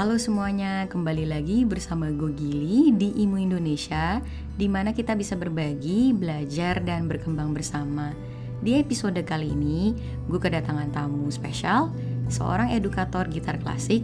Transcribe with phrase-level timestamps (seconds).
[0.00, 4.24] Halo semuanya, kembali lagi bersama gue Gili di Imu Indonesia
[4.56, 8.16] di mana kita bisa berbagi, belajar, dan berkembang bersama.
[8.64, 9.92] Di episode kali ini,
[10.24, 11.92] gue kedatangan tamu spesial,
[12.32, 14.00] seorang edukator gitar klasik,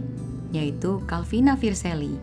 [0.53, 2.13] yaitu Calvina Firselli.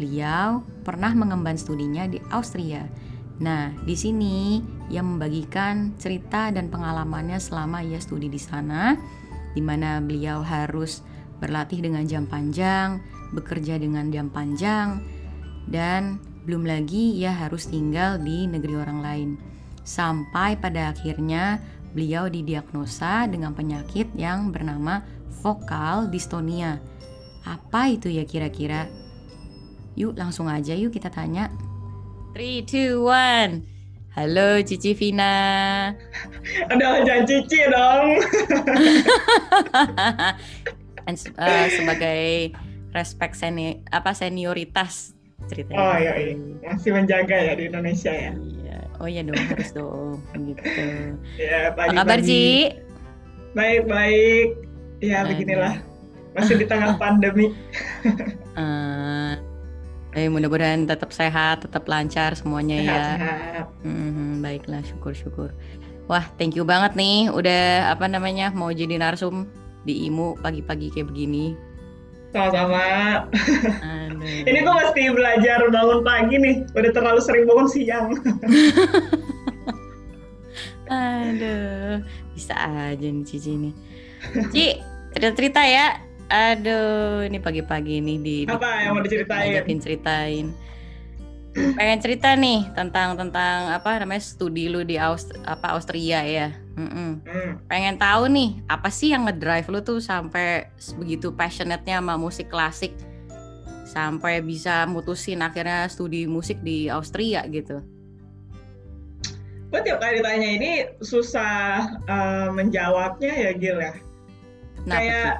[0.00, 2.88] Beliau pernah mengemban studinya di Austria.
[3.36, 8.96] Nah, di sini ia membagikan cerita dan pengalamannya selama ia studi di sana,
[9.52, 11.04] di mana beliau harus
[11.40, 13.00] berlatih dengan jam panjang,
[13.32, 15.00] bekerja dengan jam panjang,
[15.66, 19.30] dan belum lagi ia harus tinggal di negeri orang lain.
[19.82, 21.58] Sampai pada akhirnya
[21.96, 25.02] beliau didiagnosa dengan penyakit yang bernama
[25.40, 26.78] vokal dystonia.
[27.48, 28.86] Apa itu ya kira-kira?
[29.96, 31.50] Yuk langsung aja yuk kita tanya.
[32.36, 35.94] 3, 2, 1 Halo Cici Vina
[36.70, 38.18] Aduh jangan Cici dong
[41.04, 42.52] And, uh, Sebagai
[42.90, 45.14] respect seni apa senioritas
[45.46, 46.34] ceritanya Oh iya, iya
[46.66, 48.78] masih menjaga ya di Indonesia ya Iya.
[48.98, 50.84] Oh iya dong harus dong gitu.
[51.38, 52.74] Ya Apa kabar Ci?
[53.52, 54.48] Baik-baik
[55.00, 55.32] Ya Aduh.
[55.32, 55.74] beginilah
[56.30, 57.50] Masih di tengah pandemi
[58.52, 59.32] Eh,
[60.12, 63.02] eh mudah-mudahan tetap sehat, tetap lancar semuanya ya.
[63.14, 65.54] Sehat-sehat Mhm, baiklah, syukur-syukur.
[66.10, 69.46] Wah, thank you banget nih, udah apa namanya mau jadi narsum
[69.84, 71.56] di IMU pagi-pagi kayak begini.
[72.30, 73.26] Sama-sama.
[74.22, 78.14] Ini gue mesti belajar bangun pagi nih Udah terlalu sering bangun siang
[80.90, 82.02] Aduh,
[82.34, 83.74] bisa aja nih Cici nih.
[84.50, 84.66] Ci,
[85.14, 86.02] cerita-cerita ya.
[86.30, 89.54] Aduh, ini pagi-pagi nih di, di Apa yang mau diceritain?
[89.54, 90.46] ngajakin ceritain.
[91.50, 96.54] Pengen cerita nih tentang tentang apa namanya studi lu di Aust apa Austria ya.
[96.80, 97.12] Mm-mm.
[97.28, 97.52] Hmm.
[97.68, 102.96] Pengen tahu nih apa sih yang ngedrive lu tuh sampai begitu passionate-nya sama musik klasik
[103.84, 107.84] sampai bisa mutusin akhirnya studi musik di Austria gitu.
[109.70, 110.72] Gue tiap kali ditanya ini
[111.04, 113.94] susah eh, menjawabnya ya Gil ya
[114.84, 115.34] Kenapa Kayak?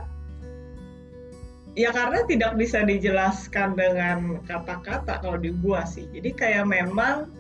[1.79, 6.05] Ya karena tidak bisa dijelaskan dengan kata-kata kalau di gua sih.
[6.11, 7.31] Jadi kayak memang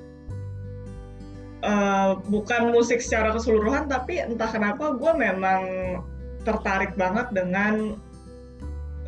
[1.62, 5.62] eh, bukan musik secara keseluruhan, tapi entah kenapa gua memang
[6.44, 7.97] tertarik banget dengan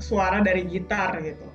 [0.02, 1.48] suara dari gitar gitu.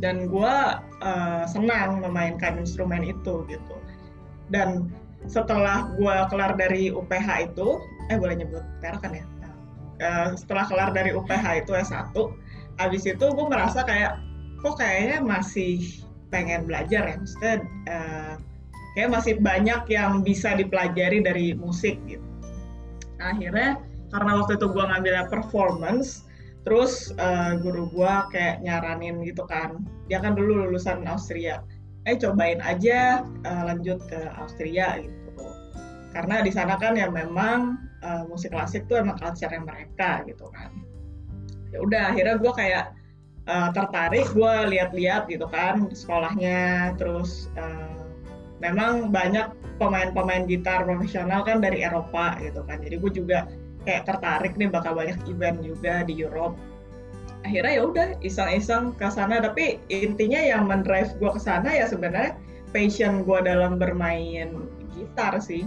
[0.00, 3.76] Dan gua eh, senang memainkan instrumen itu gitu.
[4.50, 4.90] Dan
[5.28, 9.24] setelah gua kelar dari UPH itu, eh boleh nyebut merek kan ya?
[10.00, 12.16] Eh, setelah kelar dari UPH itu S1,
[12.80, 14.16] habis itu gue merasa kayak
[14.64, 15.84] kok kayaknya masih
[16.32, 18.32] pengen belajar ya maksudnya eh,
[18.94, 22.24] kayak masih banyak yang bisa dipelajari dari musik gitu.
[23.20, 23.78] Nah, akhirnya
[24.10, 26.26] karena waktu itu gue ngambilnya performance
[26.66, 29.80] terus eh, guru gue kayak nyaranin gitu kan.
[30.10, 31.62] Dia kan dulu lulusan Austria.
[32.08, 35.44] Eh cobain aja eh, lanjut ke Austria gitu.
[36.10, 40.74] Karena di sana kan ya memang eh, musik klasik tuh emang culture mereka gitu kan.
[41.70, 42.98] Ya udah akhirnya gue kayak
[43.50, 47.89] uh, tertarik gue lihat-lihat gitu kan sekolahnya terus uh,
[48.60, 49.50] memang banyak
[49.80, 52.84] pemain-pemain gitar profesional kan dari Eropa gitu kan.
[52.84, 53.38] Jadi gue juga
[53.88, 56.54] kayak tertarik nih bakal banyak event juga di Europe.
[57.40, 59.40] Akhirnya ya udah iseng-iseng ke sana.
[59.40, 62.36] Tapi intinya yang mendrive gue ke sana ya sebenarnya
[62.70, 65.64] passion gue dalam bermain gitar sih.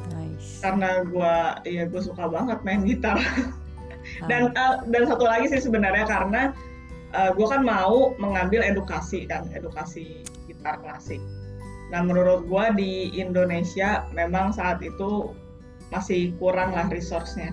[0.00, 0.64] Nice.
[0.64, 1.34] karena gue
[1.68, 3.20] ya gue suka banget main gitar.
[4.32, 6.56] Dan uh, dan satu lagi sih sebenarnya karena
[7.12, 11.20] uh, gue kan mau mengambil edukasi kan edukasi gitar klasik
[11.90, 15.34] nah menurut gue di Indonesia memang saat itu
[15.90, 17.50] masih kurang lah resource-nya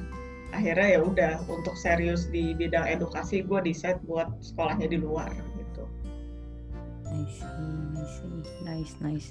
[0.54, 5.84] akhirnya ya udah untuk serius di bidang edukasi gue decide buat sekolahnya di luar gitu
[7.08, 7.40] Nice,
[7.96, 8.18] nice,
[8.68, 9.28] nice, nice.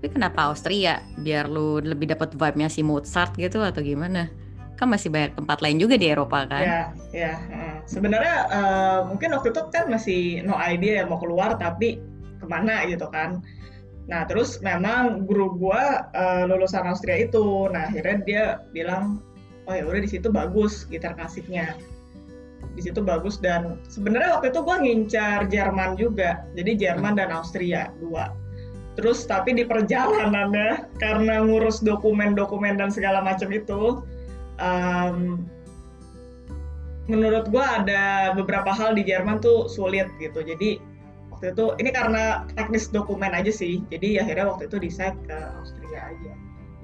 [0.00, 0.98] Tapi kenapa Austria?
[1.20, 4.26] Biar lu lebih dapat vibe-nya si Mozart gitu atau gimana?
[4.74, 6.64] Kan masih banyak tempat lain juga di Eropa kan?
[6.64, 6.82] ya
[7.12, 7.34] ya
[7.84, 12.00] sebenarnya uh, mungkin waktu itu kan masih no idea ya mau keluar tapi
[12.40, 13.44] ke mana gitu kan
[14.10, 17.70] nah terus memang guru gua uh, lulusan Austria itu.
[17.70, 19.22] Nah akhirnya dia bilang
[19.70, 21.78] oh ya udah di situ bagus gitar klasiknya
[22.74, 26.42] di situ bagus dan sebenarnya waktu itu gua ngincar Jerman juga.
[26.58, 28.34] Jadi Jerman dan Austria dua.
[28.98, 34.02] Terus tapi di perjalanannya karena ngurus dokumen-dokumen dan segala macam itu
[34.58, 35.46] um,
[37.10, 40.42] menurut gue ada beberapa hal di Jerman tuh sulit gitu.
[40.46, 40.78] Jadi
[41.40, 43.80] waktu itu ini karena teknis dokumen aja sih.
[43.88, 46.32] Jadi akhirnya waktu itu decide ke Austria aja.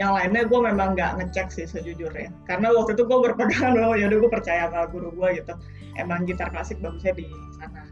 [0.01, 2.33] Yang lainnya gue memang nggak ngecek sih sejujurnya.
[2.49, 5.53] Karena waktu itu gue berpegangan bahwa yaudah gue percaya sama guru gue gitu.
[6.01, 7.29] Emang gitar klasik bagusnya di
[7.61, 7.85] sana.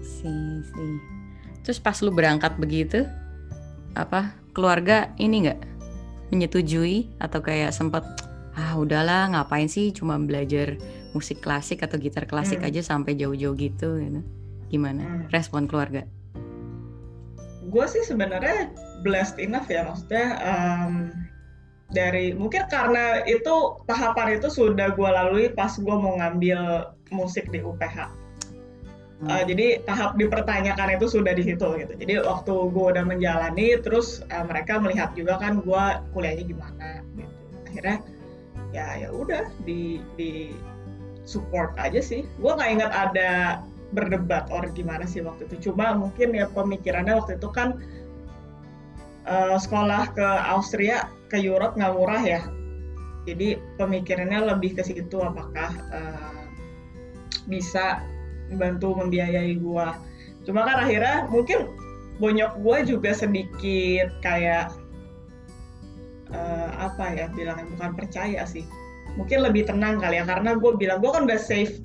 [0.00, 0.94] sih sih
[1.64, 3.08] terus pas lu berangkat begitu
[3.96, 5.60] apa keluarga ini nggak
[6.28, 8.04] menyetujui atau kayak sempet
[8.52, 10.76] ah udahlah ngapain sih cuma belajar
[11.16, 12.68] musik klasik atau gitar klasik hmm.
[12.68, 14.20] aja sampai jauh-jauh gitu gitu
[14.70, 15.22] gimana hmm.
[15.34, 16.06] respon keluarga
[17.70, 18.70] gue sih sebenarnya
[19.02, 21.12] blessed enough ya maksudnya um,
[21.90, 27.58] dari mungkin karena itu tahapan itu sudah gue lalui pas gue mau ngambil musik di
[27.62, 28.20] UPH
[29.20, 31.92] Uh, jadi tahap dipertanyakan itu sudah di situ gitu.
[31.92, 35.84] Jadi waktu gue udah menjalani, terus uh, mereka melihat juga kan gue
[36.16, 37.36] kuliahnya gimana gitu.
[37.68, 37.96] Akhirnya
[38.72, 40.56] ya ya udah di di
[41.28, 42.24] support aja sih.
[42.40, 43.30] Gue nggak ingat ada
[43.90, 45.70] berdebat or gimana sih waktu itu.
[45.70, 47.78] Cuma mungkin ya pemikirannya waktu itu kan
[49.26, 52.42] uh, sekolah ke Austria ke Europe nggak murah ya.
[53.28, 56.40] Jadi pemikirannya lebih ke situ apakah uh,
[57.46, 58.02] bisa
[58.54, 59.86] bantu membiayai gue
[60.48, 61.70] cuma kan akhirnya mungkin
[62.18, 64.72] bonyok gue juga sedikit kayak
[66.32, 68.64] uh, apa ya bilangnya bukan percaya sih
[69.14, 71.82] mungkin lebih tenang kali ya karena gue bilang gue kan udah save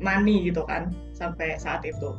[0.00, 2.12] money gitu kan sampai saat itu.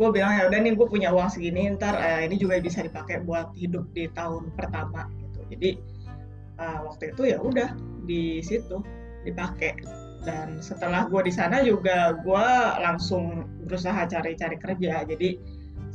[0.00, 3.20] Gue bilang ya udah nih gue punya uang segini ntar uh, ini juga bisa dipakai
[3.20, 5.40] buat hidup di tahun pertama gitu.
[5.52, 5.70] Jadi
[6.56, 7.76] uh, waktu itu ya udah
[8.08, 8.80] di situ
[9.28, 9.76] dipakai.
[10.20, 12.46] Dan setelah gue di sana juga gue
[12.80, 15.04] langsung berusaha cari-cari kerja.
[15.04, 15.40] Jadi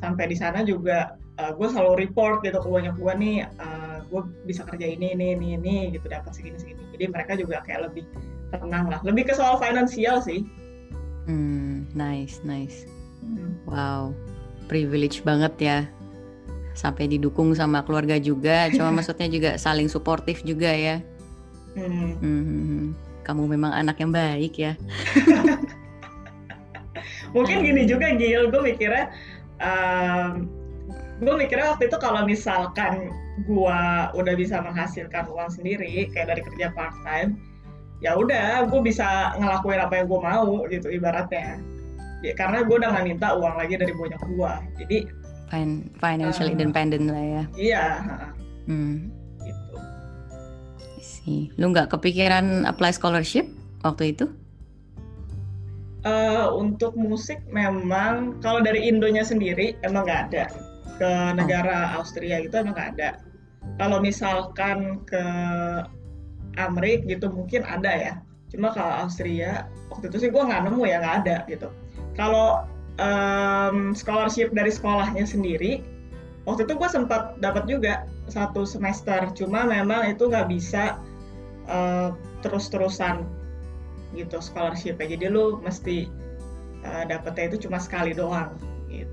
[0.02, 3.98] sampai di sana juga uh, eh, gue selalu report gitu ke banyak gue nih uh,
[4.06, 6.82] gue bisa kerja ini ini ini ini gitu dapat segini segini.
[6.98, 8.06] Jadi mereka juga kayak lebih
[8.50, 9.00] tenang lah.
[9.06, 10.46] Lebih ke soal finansial sih
[11.26, 12.86] hmm nice nice
[13.22, 13.54] hmm.
[13.70, 14.10] wow
[14.70, 15.80] privilege banget ya
[16.76, 21.02] sampai didukung sama keluarga juga cuma maksudnya juga saling suportif juga ya
[21.78, 21.84] hmm.
[21.84, 22.14] Hmm.
[22.22, 22.86] hmm, hmm
[23.26, 24.78] kamu memang anak yang baik ya.
[27.36, 29.12] Mungkin gini juga Gil, gue mikirnya,
[29.60, 30.48] um,
[31.20, 33.12] gue mikirnya waktu itu kalau misalkan
[33.44, 33.82] gue
[34.16, 37.36] udah bisa menghasilkan uang sendiri, kayak dari kerja part time,
[38.04, 41.60] ya udah gue bisa ngelakuin apa yang gue mau gitu ibaratnya.
[42.24, 44.98] Ya, karena gue udah gak minta uang lagi dari banyak gue, jadi
[45.46, 47.44] Fin financial uh, independent lah ya.
[47.54, 47.86] Iya.
[48.66, 49.14] Hmm
[51.26, 51.50] sih.
[51.58, 53.50] Lu nggak kepikiran apply scholarship
[53.82, 54.30] waktu itu?
[56.06, 60.46] Uh, untuk musik memang kalau dari Indonya sendiri emang nggak ada
[61.02, 62.06] ke negara oh.
[62.06, 63.10] Austria itu emang nggak ada.
[63.82, 65.26] Kalau misalkan ke
[66.58, 68.14] Amerik gitu mungkin ada ya.
[68.52, 71.68] Cuma kalau Austria waktu itu sih gue nggak nemu ya nggak ada gitu.
[72.16, 72.64] Kalau
[73.00, 75.84] um, scholarship dari sekolahnya sendiri
[76.48, 79.32] waktu itu gue sempat dapat juga satu semester.
[79.36, 81.00] Cuma memang itu nggak bisa
[81.70, 82.14] uh,
[82.46, 83.26] terus-terusan
[84.16, 86.08] gitu scholarship ya jadi lu mesti
[86.88, 88.56] uh, dapetnya itu cuma sekali doang
[88.88, 89.12] gitu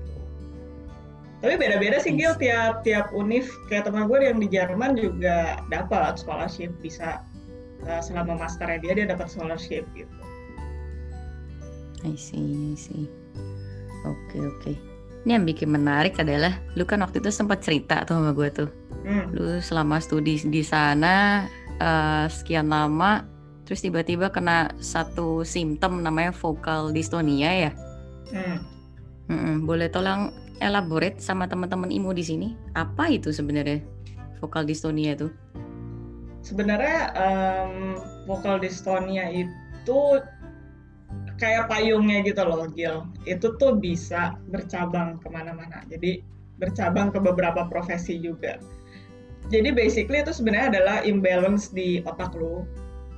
[1.43, 6.15] tapi beda-beda sih Gil tiap tiap univ kayak teman gue yang di Jerman juga dapat
[6.21, 7.19] scholarship bisa
[7.87, 10.13] uh, selama masternya dia dia dapat scholarship gitu
[12.03, 13.07] I see I see
[14.03, 14.75] oke okay, oke okay.
[15.23, 18.69] ini yang bikin menarik adalah lu kan waktu itu sempat cerita tuh sama gue tuh
[19.07, 19.25] hmm.
[19.35, 21.47] lu selama studi di sana
[21.79, 23.33] uh, sekian lama
[23.63, 27.71] terus tiba-tiba kena satu simptom namanya vokal dystonia ya.
[28.31, 28.59] Hmm.
[29.31, 33.79] Hmm, boleh tolong elaborate sama teman-teman IMU di sini apa itu sebenarnya
[34.43, 35.31] vokal dystonia itu?
[36.43, 37.97] Sebenarnya um,
[38.27, 39.99] vokal dystonia itu
[41.39, 43.07] kayak payungnya gitu loh Gil.
[43.23, 45.81] Itu tuh bisa bercabang ke mana-mana.
[45.87, 46.19] Jadi
[46.59, 48.59] bercabang ke beberapa profesi juga
[49.51, 52.63] jadi basically itu sebenarnya adalah imbalance di otak lu,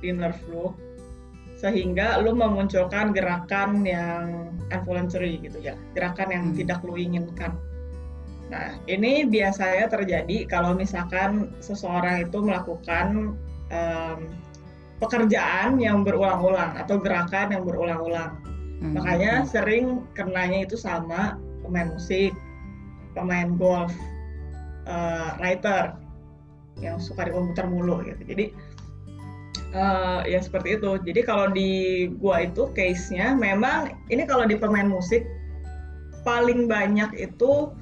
[0.02, 0.74] di nerve lu,
[1.54, 6.56] sehingga lu memunculkan gerakan yang involuntary gitu ya, gerakan yang hmm.
[6.58, 7.54] tidak lu inginkan.
[8.46, 13.34] Nah, ini biasanya terjadi kalau misalkan seseorang itu melakukan
[13.74, 14.18] um,
[15.02, 18.38] pekerjaan yang berulang-ulang atau gerakan yang berulang-ulang.
[18.78, 18.94] Hmm.
[18.94, 22.30] Makanya sering kenanya itu sama pemain musik,
[23.18, 23.90] pemain golf,
[24.86, 25.98] uh, writer
[26.80, 28.44] yang suka di komputer mulu gitu jadi
[29.72, 34.86] uh, ya seperti itu jadi kalau di gua itu case-nya memang ini kalau di pemain
[34.88, 35.24] musik
[36.26, 37.72] paling banyak itu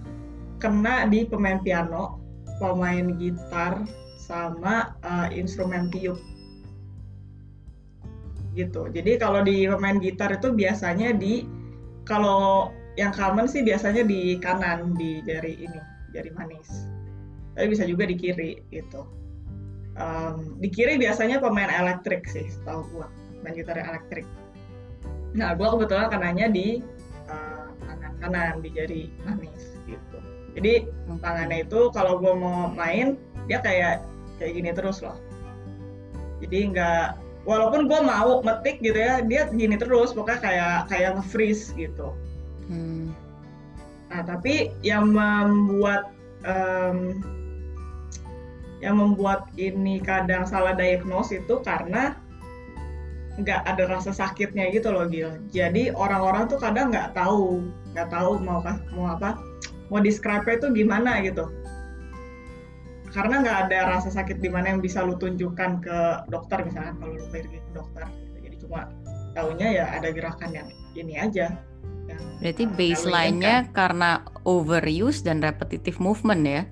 [0.65, 2.25] kena di pemain piano
[2.57, 3.85] pemain gitar
[4.17, 6.17] sama uh, instrumen tiup.
[8.57, 8.89] Gitu.
[8.89, 11.45] Jadi kalau di pemain gitar itu biasanya di
[12.09, 15.81] kalau yang common sih biasanya di kanan di jari ini
[16.17, 16.89] jari manis.
[17.53, 19.05] Tapi bisa juga di kiri gitu.
[20.01, 23.07] Um, di kiri biasanya pemain elektrik sih setahu gue
[23.45, 24.25] main gitar elektrik.
[25.37, 26.81] Nah gue kebetulan kenanya di
[27.29, 29.74] uh, kanan kanan di jari manis
[30.55, 30.87] jadi
[31.21, 33.19] tangannya itu kalau gue mau main
[33.51, 34.07] dia kayak
[34.39, 35.19] kayak gini terus loh
[36.43, 37.07] jadi nggak
[37.45, 42.15] walaupun gue mau metik gitu ya dia gini terus pokoknya kayak kayak nge-freeze gitu
[42.71, 43.13] hmm.
[44.09, 46.15] nah tapi yang membuat
[46.47, 47.21] um,
[48.85, 52.21] yang membuat ini kadang salah diagnose itu karena
[53.35, 55.43] nggak ada rasa sakitnya gitu loh Gil.
[55.51, 58.63] Jadi orang-orang tuh kadang nggak tahu, nggak tahu mau
[58.95, 59.35] mau apa,
[59.89, 61.49] mau describe itu gimana gitu.
[63.15, 65.99] Karena nggak ada rasa sakit di mana yang bisa lu tunjukkan ke
[66.29, 68.03] dokter misalnya kalau lu pergi ke dokter.
[68.11, 68.37] Gitu.
[68.51, 68.81] Jadi cuma
[69.39, 71.55] taunya ya ada gerakan yang ini aja.
[72.05, 76.63] Yang, Berarti baseline-nya karena overuse dan repetitive movement ya?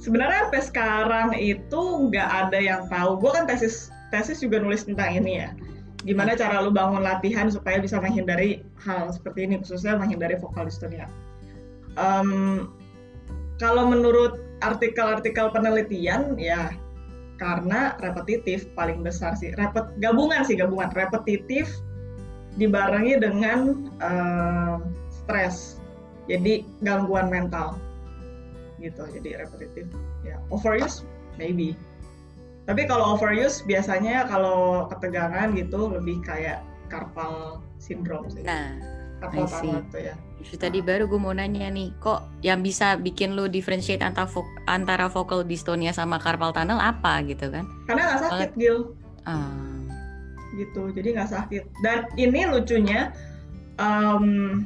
[0.00, 3.20] sebenarnya sampai sekarang itu nggak ada yang tahu.
[3.20, 5.52] Gue kan tesis tesis juga nulis tentang ini ya.
[6.02, 11.06] Gimana cara lu bangun latihan supaya bisa menghindari hal seperti ini, khususnya menghindari vokal dystonia.
[11.98, 12.70] Um,
[13.58, 16.70] kalau menurut artikel-artikel penelitian ya
[17.40, 21.80] karena repetitif paling besar sih repet gabungan sih gabungan repetitif
[22.60, 24.76] dibarengi dengan uh,
[25.08, 25.80] stres
[26.28, 27.80] jadi gangguan mental
[28.80, 29.88] gitu jadi repetitif
[30.24, 31.04] ya overuse
[31.40, 31.72] maybe.
[32.68, 36.60] Tapi kalau overuse biasanya kalau ketegangan gitu lebih kayak
[36.92, 38.44] carpal syndrome sih.
[38.44, 43.36] Nah tunnel itu ya Justru tadi baru gue mau nanya nih, kok yang bisa bikin
[43.36, 47.68] lo differentiate antara, vo antara vocal dystonia sama carpal tunnel apa gitu kan?
[47.84, 48.96] Karena nggak sakit, Gil.
[49.28, 49.84] Uh.
[50.56, 51.68] Gitu, jadi nggak sakit.
[51.84, 53.12] Dan ini lucunya
[53.76, 54.64] um,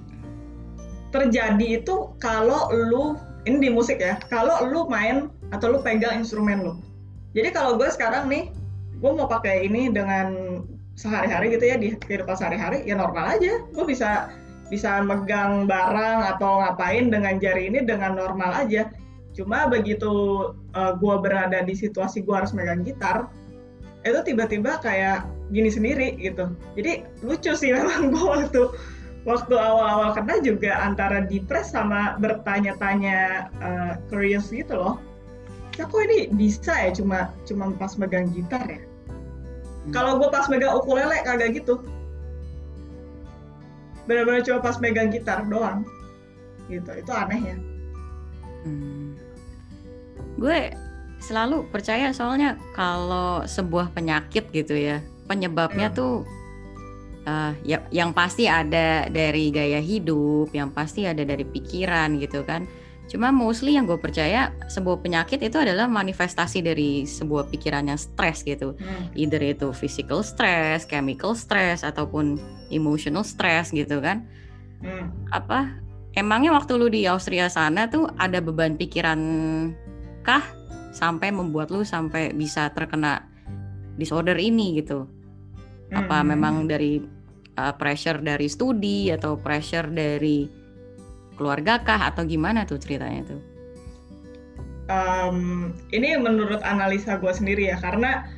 [1.15, 6.59] terjadi itu kalau lu ini di musik ya kalau lu main atau lu pegang instrumen
[6.67, 6.75] lu
[7.39, 8.51] jadi kalau gue sekarang nih
[8.99, 10.59] gue mau pakai ini dengan
[10.99, 14.35] sehari-hari gitu ya di kehidupan sehari-hari ya normal aja gue bisa
[14.73, 18.89] bisa megang barang atau ngapain dengan jari ini dengan normal aja
[19.35, 20.11] cuma begitu
[20.79, 23.29] uh, gue berada di situasi gue harus megang gitar
[24.05, 28.63] itu tiba-tiba kayak gini sendiri gitu jadi lucu sih memang gue waktu
[29.25, 34.95] waktu awal-awal kena juga antara depres sama bertanya-tanya uh, curious gitu loh.
[35.75, 38.79] Ya kok ini bisa ya cuma cuma pas megang gitar ya?
[38.79, 39.91] Hmm.
[39.91, 41.83] Kalau gue pas megang ukulele kagak gitu.
[44.05, 45.85] Benar-benar cuma pas megang gitar doang.
[46.69, 47.57] Gitu, itu aneh ya.
[48.65, 49.17] Hmm.
[50.41, 50.73] Gue
[51.21, 55.97] selalu percaya soalnya kalau sebuah penyakit gitu ya, penyebabnya hmm.
[55.97, 56.15] tuh
[57.29, 62.69] uh, ya yang pasti ada dari gaya hidup, yang pasti ada dari pikiran gitu kan.
[63.05, 68.41] Cuma mostly yang gue percaya sebuah penyakit itu adalah manifestasi dari sebuah pikiran yang stres
[68.41, 68.73] gitu.
[68.81, 69.13] Hmm.
[69.13, 72.41] Either itu physical stress, chemical stress ataupun
[72.73, 74.25] emotional stress gitu kan.
[74.81, 75.13] Hmm.
[75.37, 75.77] Apa
[76.17, 79.21] emangnya waktu lu di Austria sana tuh ada beban pikiran
[80.25, 80.45] kah
[80.97, 83.29] sampai membuat lu sampai bisa terkena
[84.01, 85.05] disorder ini gitu?
[85.93, 86.27] Apa hmm.
[86.33, 87.05] memang dari
[87.61, 90.64] uh, pressure dari studi atau pressure dari
[91.37, 93.41] keluarga kah atau gimana tuh ceritanya tuh?
[94.85, 98.29] Um, ini menurut analisa gue sendiri ya karena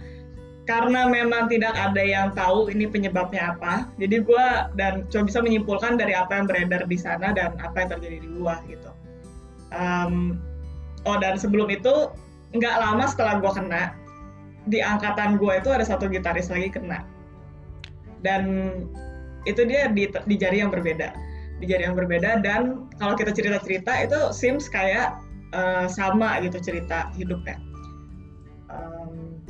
[0.67, 3.91] karena memang tidak ada yang tahu ini penyebabnya apa.
[3.99, 7.89] Jadi gue dan coba bisa menyimpulkan dari apa yang beredar di sana dan apa yang
[7.99, 8.91] terjadi di luar gitu.
[9.75, 10.39] Um,
[11.07, 12.11] oh dan sebelum itu
[12.55, 13.83] nggak lama setelah gue kena
[14.67, 17.07] di angkatan gue itu ada satu gitaris lagi kena
[18.27, 18.43] dan
[19.47, 21.15] itu dia di, di jari yang berbeda
[21.57, 25.17] di yang berbeda dan kalau kita cerita-cerita itu Sims kayak
[25.57, 27.57] uh, sama gitu cerita hidupnya.
[28.69, 29.41] Um,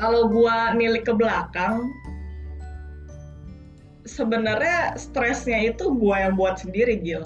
[0.00, 1.92] kalau gua nilik ke belakang
[4.08, 7.24] sebenarnya stresnya itu gua yang buat sendiri Gil.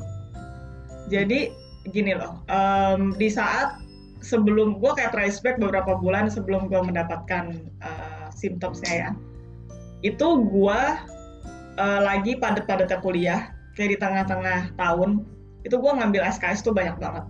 [1.10, 1.54] Jadi
[1.88, 3.80] gini loh um, di saat
[4.20, 9.10] sebelum gua kayak trace back beberapa bulan sebelum gua mendapatkan uh, simptomnya ya
[10.04, 11.00] itu gua
[11.80, 13.40] uh, lagi padat-padatnya kuliah
[13.74, 15.22] kayak di tengah-tengah tahun
[15.62, 17.24] itu gue ngambil SKS tuh banyak banget.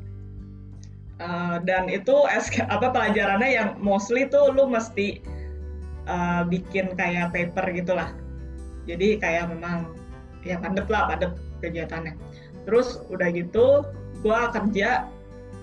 [1.20, 5.20] Uh, dan itu SK, apa pelajarannya yang mostly tuh lu mesti
[6.08, 8.16] uh, bikin kayak paper gitulah.
[8.88, 9.92] Jadi kayak memang
[10.46, 12.16] ya padat lah padat kegiatannya.
[12.64, 13.84] Terus udah gitu
[14.20, 15.08] gue kerja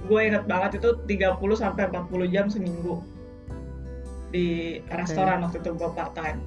[0.06, 3.02] gue inget banget itu 30 sampai 40 jam seminggu
[4.30, 5.44] di restoran okay.
[5.46, 6.40] waktu itu gue part time.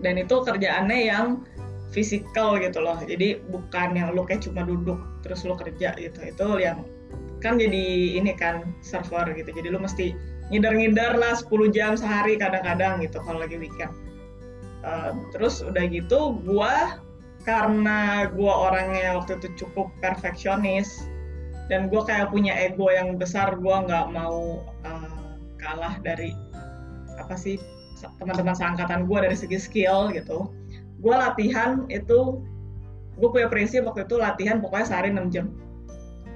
[0.00, 1.26] Dan itu kerjaannya yang
[1.90, 2.98] fisikal gitu loh.
[3.02, 6.18] Jadi bukan yang lu kayak cuma duduk terus lu kerja gitu.
[6.22, 6.86] Itu yang
[7.42, 9.50] kan jadi ini kan server gitu.
[9.50, 10.14] Jadi lu mesti
[10.50, 13.94] ngidar-ngidar lah 10 jam sehari kadang-kadang gitu kalau lagi weekend.
[14.80, 16.96] Uh, terus udah gitu gua
[17.44, 21.08] karena gue orangnya waktu itu cukup perfeksionis
[21.72, 26.36] dan gue kayak punya ego yang besar gue nggak mau uh, kalah dari
[27.16, 27.56] apa sih
[28.20, 30.52] teman-teman seangkatan gue dari segi skill gitu
[31.00, 32.44] gue latihan itu
[33.20, 35.52] gue punya prinsip waktu itu latihan pokoknya sehari 6 jam.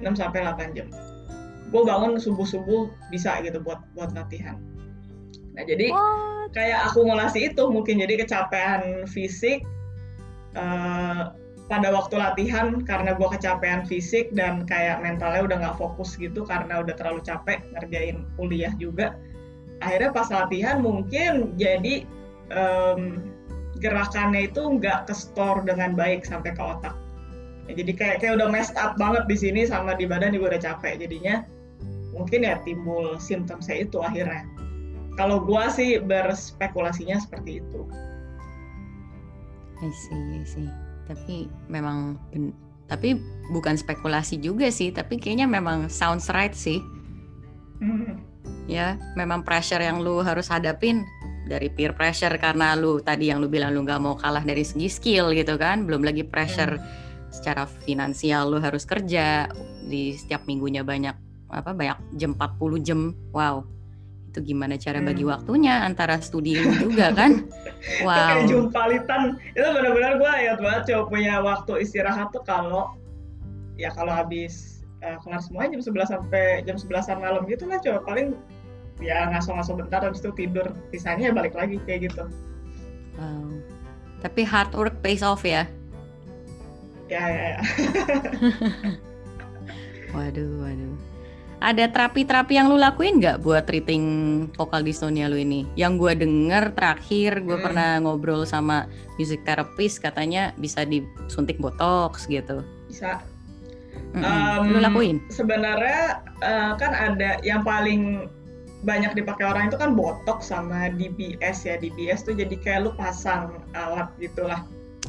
[0.01, 0.87] 6 sampai 8 jam.
[1.73, 4.61] Gue bangun subuh subuh bisa gitu buat buat latihan.
[5.57, 6.53] Nah jadi What?
[6.53, 9.65] kayak akumulasi itu mungkin jadi kecapean fisik
[10.53, 11.33] uh,
[11.65, 16.85] pada waktu latihan karena gue kecapean fisik dan kayak mentalnya udah nggak fokus gitu karena
[16.85, 19.17] udah terlalu capek ngerjain kuliah juga.
[19.81, 22.05] Akhirnya pas latihan mungkin jadi
[22.53, 23.33] um,
[23.83, 26.95] gerakannya itu nggak ke store dengan baik sampai ke otak
[27.67, 30.61] ya, jadi kayak kayak udah messed up banget di sini sama di badan juga udah
[30.73, 31.43] capek jadinya
[32.15, 34.47] mungkin ya timbul simptom saya itu akhirnya
[35.19, 37.83] kalau gue sih berspekulasinya seperti itu
[39.83, 40.69] I see, I see.
[41.05, 42.15] Tapi memang
[42.85, 43.19] tapi
[43.51, 46.79] bukan spekulasi juga sih, tapi kayaknya memang sounds right sih.
[47.81, 48.21] Mm.
[48.69, 51.05] Ya, memang pressure yang lu harus hadapin
[51.45, 54.89] dari peer pressure karena lu tadi yang lu bilang lu nggak mau kalah dari segi
[54.89, 57.31] skill gitu kan, belum lagi pressure mm.
[57.31, 59.49] secara finansial lu harus kerja
[59.85, 61.13] di setiap minggunya banyak
[61.53, 63.13] apa banyak jam 40 jam.
[63.31, 63.75] Wow
[64.35, 65.31] itu gimana cara bagi hmm.
[65.31, 67.47] waktunya antara studi lu juga kan
[68.03, 72.99] wow kayak jumpalitan itu benar-benar gue ya banget coba punya waktu istirahat tuh kalau
[73.79, 78.03] ya kalau habis uh, kelar semuanya jam 11 sampai jam 11 malam gitu lah coba
[78.03, 78.35] paling
[79.03, 82.23] ya ngaso-ngaso bentar habis itu tidur sisanya ya balik lagi kayak gitu
[83.19, 83.49] wow
[84.23, 85.67] tapi hard work pays off ya
[87.11, 87.59] ya ya, ya.
[90.15, 90.95] waduh waduh
[91.63, 94.03] ada terapi-terapi yang lu lakuin nggak buat treating
[94.53, 95.65] vokal dystonia lu ini?
[95.73, 97.65] Yang gue denger terakhir gue hmm.
[97.65, 98.85] pernah ngobrol sama
[99.17, 102.61] music therapist katanya bisa disuntik botox gitu.
[102.85, 103.23] Bisa.
[104.13, 104.59] Mm -hmm.
[104.61, 105.17] um, lu lakuin?
[105.31, 108.27] Sebenarnya uh, kan ada yang paling
[108.85, 111.75] banyak dipakai orang itu kan botox sama DBS ya.
[111.81, 114.61] DBS tuh jadi kayak lu pasang alat gitulah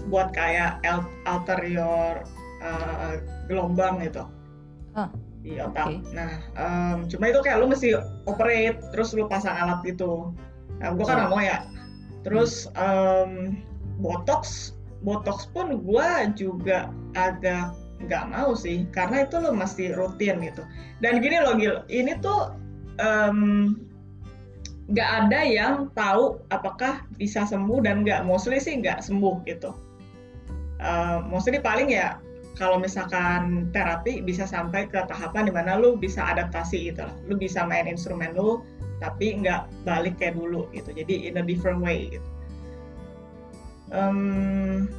[0.08, 0.80] buat kayak
[1.28, 2.24] alter your
[2.64, 4.24] uh, gelombang gitu.
[4.96, 5.08] Oh
[5.46, 5.86] di otak.
[5.86, 5.96] Okay.
[6.10, 7.94] Nah, um, cuma itu kayak lu mesti
[8.26, 10.34] operate, terus lu pasang alat gitu.
[10.82, 11.38] Nah, gue kan oh.
[11.38, 11.62] mau ya.
[12.26, 13.62] Terus um,
[14.02, 14.74] botox,
[15.06, 17.70] botox pun gue juga agak
[18.02, 20.66] nggak mau sih, karena itu lo mesti rutin gitu.
[20.98, 22.52] Dan gini loh Gil, ini tuh
[23.00, 23.74] um,
[24.86, 28.22] nggak ada yang tahu apakah bisa sembuh dan nggak.
[28.22, 29.74] Mostly sih nggak sembuh gitu.
[30.76, 32.20] Uh, mostly paling ya
[32.56, 37.16] kalau misalkan terapi bisa sampai ke tahapan di mana lu bisa adaptasi gitu lah.
[37.28, 38.62] Lu bisa main instrumen lu
[38.96, 40.92] tapi nggak balik kayak dulu gitu.
[40.94, 42.28] Jadi in a different way gitu.
[43.94, 44.90] Um,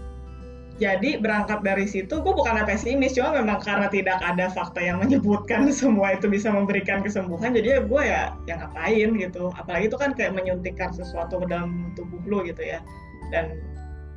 [0.78, 5.66] jadi berangkat dari situ, gue bukan pesimis, cuma memang karena tidak ada fakta yang menyebutkan
[5.74, 9.50] semua itu bisa memberikan kesembuhan, jadi ya gue ya yang ngapain gitu.
[9.58, 12.86] Apalagi itu kan kayak menyuntikkan sesuatu ke dalam tubuh lu gitu ya.
[13.34, 13.58] Dan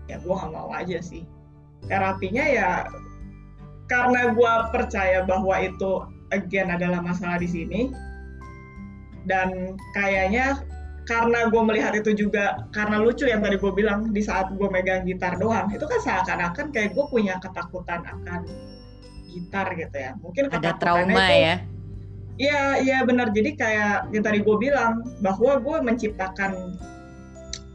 [0.05, 1.25] ya gue nggak mau aja sih.
[1.89, 2.71] Terapinya ya
[3.89, 7.81] karena gue percaya bahwa itu again adalah masalah di sini
[9.27, 10.63] dan kayaknya
[11.11, 15.03] karena gue melihat itu juga karena lucu yang tadi gue bilang di saat gue megang
[15.03, 15.67] gitar doang.
[15.75, 18.47] Itu kan seakan-akan kayak gue punya ketakutan akan
[19.27, 20.15] gitar gitu ya.
[20.23, 21.55] Mungkin ada trauma itu, ya?
[22.39, 23.35] Iya iya benar.
[23.35, 26.79] Jadi kayak yang tadi gue bilang bahwa gue menciptakan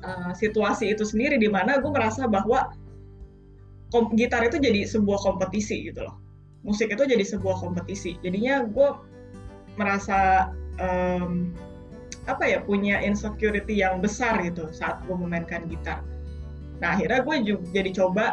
[0.08, 2.72] uh, situasi itu sendiri di mana gue merasa bahwa
[4.16, 6.16] gitar itu jadi sebuah kompetisi gitu loh.
[6.64, 8.16] Musik itu jadi sebuah kompetisi.
[8.24, 8.90] Jadinya gue
[9.76, 11.52] merasa um,
[12.26, 16.02] apa ya punya insecurity yang besar gitu saat gue memainkan gitar.
[16.82, 18.26] Nah akhirnya gue juga jadi coba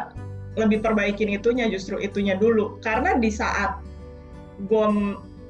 [0.57, 2.81] lebih perbaikin itunya justru itunya dulu.
[2.81, 3.81] Karena di saat
[4.65, 4.85] gue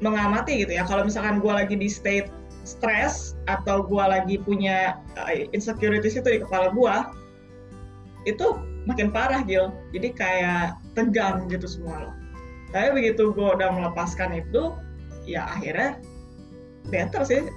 [0.04, 2.28] mengamati gitu ya kalau misalkan gue lagi di state
[2.64, 6.96] stress atau gue lagi punya uh, insecurities itu di kepala gue
[8.24, 10.64] itu makin parah Gil jadi kayak
[10.96, 12.14] tegang gitu semua loh.
[12.76, 14.76] Tapi begitu gue udah melepaskan itu
[15.24, 16.00] ya akhirnya
[16.92, 17.48] better sih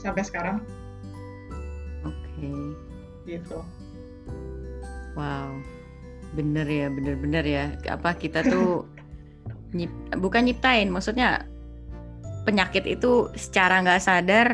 [0.00, 0.56] sampai sekarang
[2.02, 2.56] oke okay.
[3.28, 3.60] gitu
[5.14, 5.52] wow
[6.32, 8.88] bener ya bener-bener ya apa kita tuh
[9.76, 11.44] nyip, bukan nyiptain maksudnya
[12.48, 14.46] penyakit itu secara nggak sadar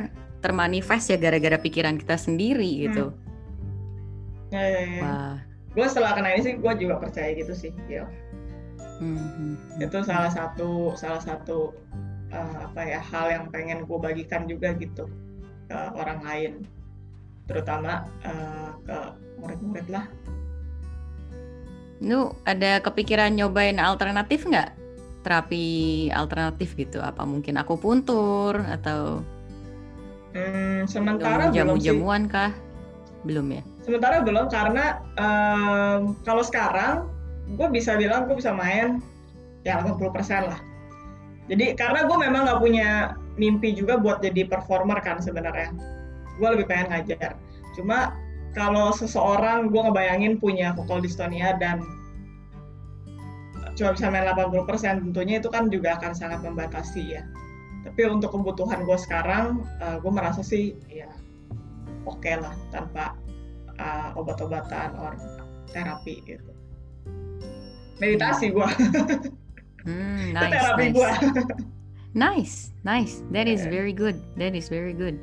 [0.44, 3.10] termanifest ya gara-gara pikiran kita sendiri gitu.
[3.10, 4.52] Hmm.
[4.52, 5.02] Ya, ya, ya.
[5.02, 5.36] Wah,
[5.76, 8.08] gue setelah kena ini sih gue juga percaya gitu sih ya
[9.04, 9.76] hmm.
[9.76, 11.76] itu salah satu salah satu
[12.32, 15.04] uh, apa ya hal yang pengen gue bagikan juga gitu
[15.66, 16.52] ke orang lain
[17.46, 18.98] terutama uh, ke
[19.38, 20.06] murid-murid lah
[22.04, 24.72] Lu ada kepikiran nyobain alternatif nggak?
[25.24, 25.66] Terapi
[26.12, 27.00] alternatif gitu?
[27.00, 29.24] Apa mungkin aku puntur atau
[30.36, 32.52] hmm, sementara jamu-jamuan kah?
[33.24, 33.62] Belum ya?
[33.82, 37.08] Sementara belum karena um, kalau sekarang
[37.56, 39.00] gue bisa bilang gue bisa main
[39.64, 40.60] ya 80% lah.
[41.46, 42.90] Jadi karena gue memang nggak punya
[43.36, 45.72] mimpi juga buat jadi performer kan sebenarnya.
[46.36, 47.36] Gue lebih pengen ngajar.
[47.76, 48.16] Cuma
[48.56, 51.84] kalau seseorang gue ngebayangin punya vokal dystonia dan
[53.76, 57.22] cuma bisa main 80% tentunya itu kan juga akan sangat membatasi ya
[57.84, 61.12] tapi untuk kebutuhan gue sekarang uh, gue merasa sih ya
[62.08, 63.12] oke okay lah tanpa
[63.76, 65.12] uh, obat-obatan or
[65.76, 66.56] terapi gitu
[68.00, 68.68] meditasi gue
[69.84, 70.96] hmm, nice, terapi nice.
[70.96, 71.10] gue
[72.14, 75.18] nice nice that is very good that is very good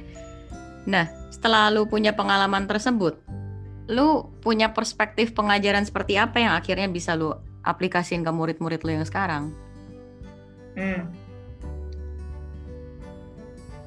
[0.83, 3.17] nah setelah lu punya pengalaman tersebut,
[3.89, 7.33] lu punya perspektif pengajaran seperti apa yang akhirnya bisa lu
[7.65, 9.49] aplikasiin ke murid-murid lu yang sekarang?
[10.77, 11.09] Hmm.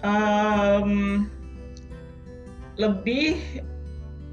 [0.03, 0.91] Um,
[2.77, 3.39] lebih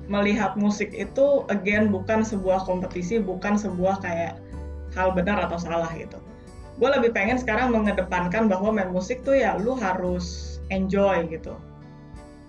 [0.09, 4.41] melihat musik itu again bukan sebuah kompetisi, bukan sebuah kayak
[4.97, 6.17] hal benar atau salah gitu.
[6.81, 11.53] Gue lebih pengen sekarang mengedepankan bahwa main musik tuh ya lu harus enjoy gitu.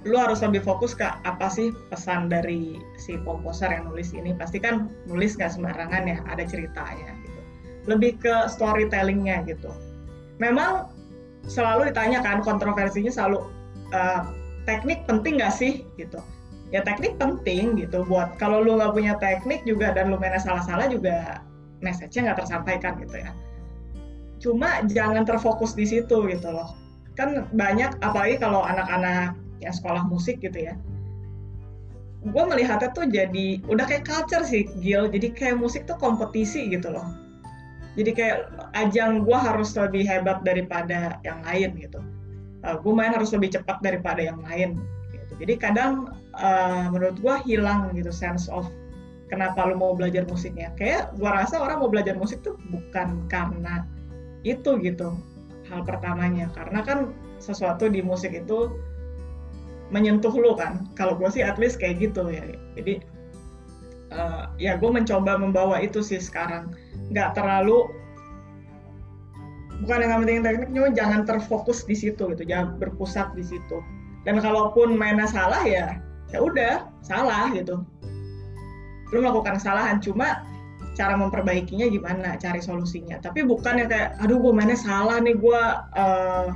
[0.04, 4.32] Lu harus lebih fokus ke apa sih pesan dari si komposer yang nulis ini.
[4.32, 7.40] Pasti kan nulis nggak sembarangan ya ada ceritanya gitu.
[7.84, 9.68] Lebih ke storytellingnya gitu.
[10.40, 10.88] Memang
[11.44, 13.44] selalu ditanyakan kontroversinya selalu
[13.92, 14.24] uh,
[14.64, 16.20] teknik penting nggak sih gitu.
[16.72, 20.88] Ya teknik penting gitu buat kalau lu nggak punya teknik juga dan lu mainnya salah-salah
[20.88, 21.44] juga
[21.84, 23.30] message-nya nggak tersampaikan gitu ya
[24.44, 26.76] cuma jangan terfokus di situ gitu loh.
[27.16, 29.32] Kan banyak apalagi kalau anak-anak
[29.64, 30.76] ya sekolah musik gitu ya.
[32.24, 35.08] Gue melihatnya tuh jadi udah kayak culture sih Gil.
[35.08, 37.08] Jadi kayak musik tuh kompetisi gitu loh.
[37.96, 42.04] Jadi kayak ajang gue harus lebih hebat daripada yang lain gitu.
[42.60, 44.80] Uh, eh, gue main harus lebih cepat daripada yang lain
[45.12, 45.32] gitu.
[45.36, 48.66] jadi kadang uh, menurut gue hilang gitu sense of
[49.30, 50.74] kenapa lu mau belajar musiknya.
[50.74, 53.86] Kayak gue rasa orang mau belajar musik tuh bukan karena
[54.44, 55.16] itu gitu
[55.72, 56.52] hal pertamanya.
[56.52, 58.70] Karena kan sesuatu di musik itu
[59.90, 60.88] menyentuh lo kan.
[60.94, 62.44] Kalau gue sih at least kayak gitu ya.
[62.78, 63.00] Jadi
[64.12, 66.72] uh, ya gue mencoba membawa itu sih sekarang.
[67.10, 67.88] Nggak terlalu
[69.84, 72.44] bukan yang penting tekniknya jangan terfokus di situ gitu.
[72.44, 73.80] Jangan berpusat di situ.
[74.24, 76.00] Dan kalaupun mainnya salah ya
[76.32, 77.84] ya udah salah gitu.
[79.12, 80.00] Lu melakukan kesalahan.
[80.00, 80.42] Cuma
[80.94, 83.18] cara memperbaikinya gimana cari solusinya.
[83.18, 85.62] Tapi bukan yang kayak aduh gue mainnya salah nih gue
[85.98, 86.48] uh,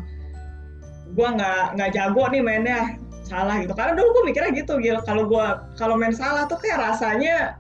[1.12, 2.81] gue nggak nggak jago nih mainnya
[3.27, 3.74] salah gitu.
[3.74, 5.46] Karena dulu gue mikirnya gitu gitu kalau gue
[5.77, 7.59] kalau main salah tuh kayak rasanya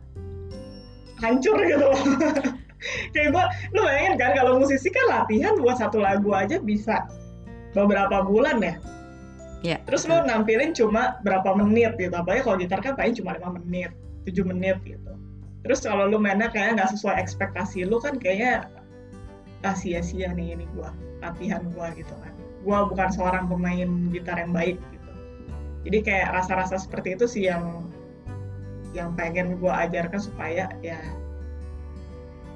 [1.18, 1.98] hancur gitu loh.
[3.10, 7.10] Kayak gue lu bayangin kan kalau musisi kan latihan buat satu lagu aja bisa
[7.74, 8.78] beberapa bulan ya.
[9.66, 9.82] Yeah.
[9.82, 12.14] terus lu nampilin cuma berapa menit gitu.
[12.14, 13.90] Apalagi kalau gitar kan paling cuma lima menit
[14.30, 15.07] tujuh menit gitu
[15.66, 18.70] terus kalau lu mainnya kayak nggak sesuai ekspektasi lu kan kayaknya
[19.66, 22.34] ah sia-sia nih ini gue latihan gue gitu kan.
[22.62, 25.10] Gue bukan seorang pemain gitar yang baik gitu.
[25.88, 27.86] Jadi kayak rasa-rasa seperti itu sih yang
[28.96, 30.98] yang pengen gue ajarkan supaya ya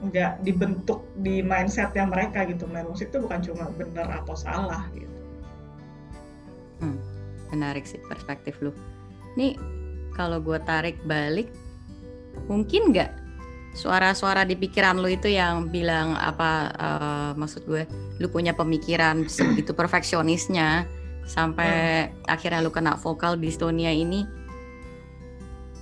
[0.02, 2.66] nggak dibentuk di mindset yang mereka gitu.
[2.70, 5.18] Main musik itu bukan cuma bener atau salah gitu.
[6.82, 6.98] Hmm,
[7.54, 8.70] menarik sih perspektif lu.
[9.38, 9.58] Nih
[10.14, 11.50] kalau gue tarik balik
[12.46, 13.10] mungkin nggak
[13.72, 17.88] suara-suara di pikiran lu itu yang bilang apa uh, maksud gue
[18.20, 20.84] lu punya pemikiran sebegitu perfeksionisnya
[21.24, 22.28] sampai hmm.
[22.28, 24.28] akhirnya lu kena vokal dystonia ini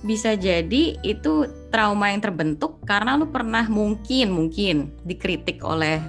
[0.01, 6.01] bisa jadi itu trauma yang terbentuk karena lu pernah mungkin mungkin dikritik oleh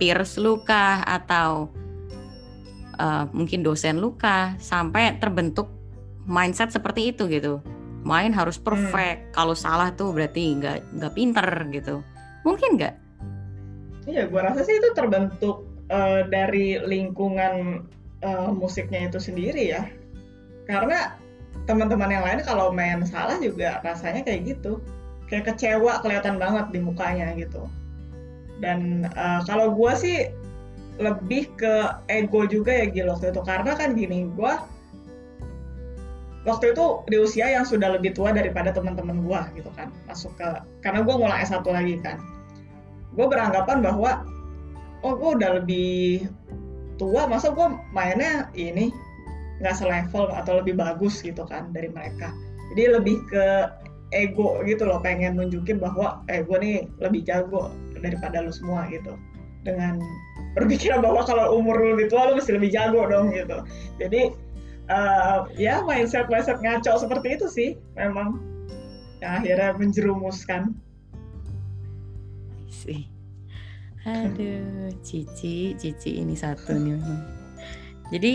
[0.00, 1.70] peers lu kah atau
[2.98, 5.70] uh, mungkin dosen lu kah sampai terbentuk
[6.26, 7.62] mindset seperti itu gitu
[8.06, 9.32] main harus perfect.
[9.32, 9.34] Hmm.
[9.34, 11.96] kalau salah tuh berarti nggak nggak pinter gitu.
[12.46, 12.94] Mungkin nggak?
[14.08, 17.84] Iya gua rasa sih itu terbentuk uh, dari lingkungan
[18.24, 19.82] uh, musiknya itu sendiri ya.
[20.68, 21.16] Karena
[21.68, 24.80] teman-teman yang lain kalau main salah juga rasanya kayak gitu.
[25.28, 27.68] Kayak kecewa kelihatan banget di mukanya gitu.
[28.64, 30.18] Dan uh, kalau gue sih
[30.98, 33.42] lebih ke ego juga ya Gil waktu itu.
[33.44, 34.52] Karena kan gini gue
[36.48, 40.48] waktu itu di usia yang sudah lebih tua daripada teman-teman gue gitu kan masuk ke
[40.80, 42.16] karena gue mulai S1 lagi kan.
[43.12, 44.24] Gue beranggapan bahwa
[45.04, 46.26] oh gue udah lebih
[46.96, 48.90] tua masa gue mainnya ini
[49.60, 52.32] nggak selevel atau lebih bagus gitu kan dari mereka.
[52.74, 53.46] Jadi lebih ke
[54.16, 57.68] ego gitu loh pengen nunjukin bahwa eh gue nih lebih jago
[58.00, 59.14] daripada lu semua gitu.
[59.66, 60.00] Dengan
[60.56, 63.62] berpikiran bahwa kalau umur lu lebih tua lu mesti lebih jago dong gitu.
[64.00, 64.32] Jadi
[64.90, 68.40] uh, ya mindset mindset ngaco seperti itu sih memang
[69.22, 70.74] yang akhirnya menjerumuskan
[72.68, 73.08] sih
[74.08, 76.96] aduh cici cici ini satu nih
[78.08, 78.32] jadi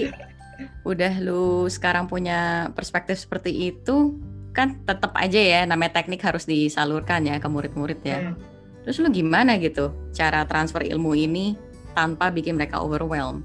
[0.86, 4.22] udah lu sekarang punya perspektif seperti itu
[4.54, 8.20] kan tetap aja ya namanya teknik harus disalurkan ya ke murid-murid ya.
[8.22, 8.38] Hmm.
[8.86, 11.58] Terus lu gimana gitu cara transfer ilmu ini
[11.98, 13.42] tanpa bikin mereka overwhelm?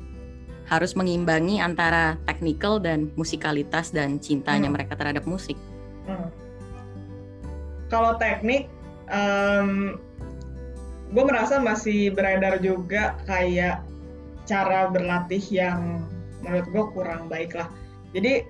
[0.68, 4.76] Harus mengimbangi antara technical dan musikalitas dan cintanya hmm.
[4.76, 5.56] mereka terhadap musik.
[6.04, 6.28] Hmm.
[7.88, 8.68] Kalau teknik,
[9.08, 9.96] um,
[11.08, 13.80] gue merasa masih beredar juga kayak
[14.44, 16.04] cara berlatih yang
[16.44, 17.72] menurut gue kurang baik lah.
[18.12, 18.44] Jadi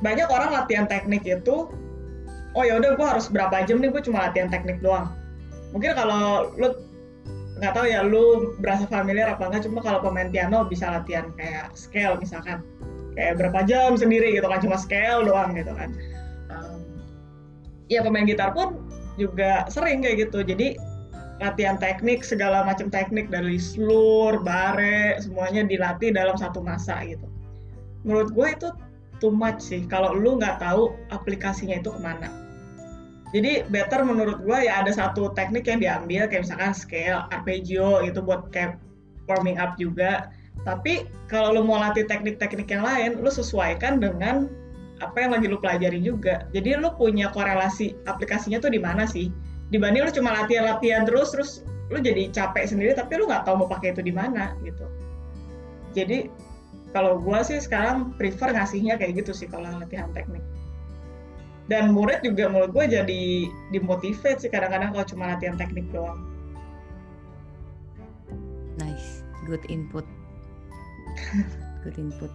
[0.00, 1.68] banyak orang latihan teknik itu
[2.56, 5.12] oh ya udah gue harus berapa jam nih gue cuma latihan teknik doang
[5.70, 6.74] mungkin kalau lu
[7.60, 11.76] nggak tahu ya lu berasa familiar apa enggak cuma kalau pemain piano bisa latihan kayak
[11.76, 12.64] scale misalkan.
[13.12, 15.92] Kayak berapa jam sendiri gitu kan cuma scale doang gitu kan.
[17.92, 18.80] Ya pemain gitar pun
[19.20, 20.40] juga sering kayak gitu.
[20.40, 20.80] Jadi
[21.40, 27.28] latihan teknik segala macam teknik dari slur, bare semuanya dilatih dalam satu masa gitu.
[28.08, 28.68] Menurut gue itu
[29.20, 29.84] too much sih.
[29.84, 32.39] Kalau lu nggak tahu aplikasinya itu ke mana.
[33.30, 38.18] Jadi better menurut gue ya ada satu teknik yang diambil kayak misalkan scale, arpeggio itu
[38.18, 38.82] buat kayak
[39.30, 40.34] warming up juga.
[40.66, 44.50] Tapi kalau lu mau latih teknik-teknik yang lain, lu sesuaikan dengan
[44.98, 46.44] apa yang lagi lu pelajari juga.
[46.50, 49.30] Jadi lu punya korelasi aplikasinya tuh di mana sih?
[49.70, 51.50] Dibanding lu cuma latihan-latihan terus terus
[51.90, 54.84] lu jadi capek sendiri tapi lu nggak tahu mau pakai itu di mana gitu.
[55.94, 56.26] Jadi
[56.90, 60.42] kalau gue sih sekarang prefer ngasihnya kayak gitu sih kalau latihan teknik
[61.70, 63.22] dan murid juga menurut gue jadi
[63.70, 66.18] dimotivate sih kadang-kadang kalau cuma latihan teknik doang.
[68.82, 69.22] Nice.
[69.46, 70.02] Good input.
[71.86, 72.34] Good input.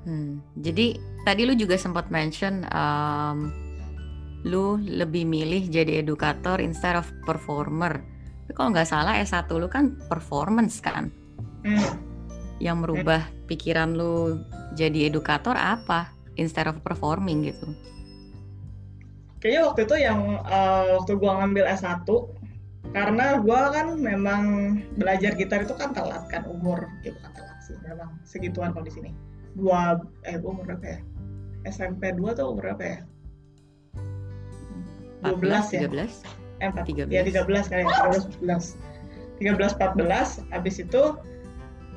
[0.00, 0.40] Hmm.
[0.56, 0.96] jadi
[1.28, 3.52] tadi lu juga sempat mention um,
[4.48, 8.00] lu lebih milih jadi edukator instead of performer.
[8.48, 11.12] Tapi kalau nggak salah S1 lu kan performance kan?
[11.62, 12.00] Hmm.
[12.58, 14.40] Yang merubah pikiran lu
[14.72, 16.08] jadi edukator apa?
[16.40, 17.68] Instead of performing gitu?
[19.40, 22.08] Kayaknya waktu itu yang uh, waktu gua ngambil S1
[22.92, 24.42] karena gua kan memang
[25.00, 28.92] belajar gitar itu kan telat kan umur ya bukan telat sih memang segituan kalau di
[28.92, 29.10] sini.
[29.56, 29.96] Dua
[30.28, 31.00] eh gua umur berapa ya?
[31.64, 32.98] SMP 2 tuh umur berapa ya?
[35.24, 35.80] 12 ya?
[35.88, 38.76] 13 eh 4, 13 ya 13 kali 13 14
[39.40, 41.02] 13 14 habis itu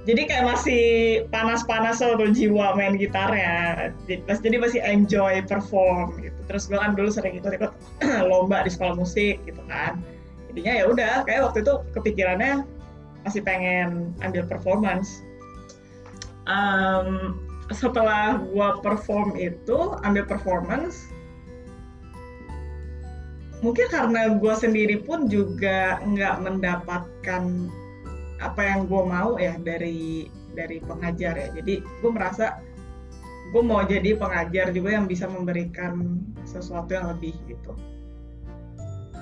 [0.03, 0.83] jadi kayak masih
[1.31, 3.91] panas-panas tuh jiwa main gitarnya
[4.27, 7.71] jadi masih enjoy perform gitu terus gue kan dulu sering ikut-ikut
[8.29, 9.99] lomba di sekolah musik gitu kan.
[10.51, 12.67] Jadinya ya udah kayak waktu itu kepikirannya
[13.23, 15.23] masih pengen ambil performance.
[16.43, 17.39] Um,
[17.71, 21.07] setelah gue perform itu ambil performance
[23.63, 27.43] mungkin karena gue sendiri pun juga nggak mendapatkan
[28.43, 31.47] apa yang gue mau ya dari dari pengajar ya.
[31.55, 32.59] Jadi gue merasa
[33.53, 37.77] gue mau jadi pengajar juga yang bisa memberikan sesuatu yang lebih gitu.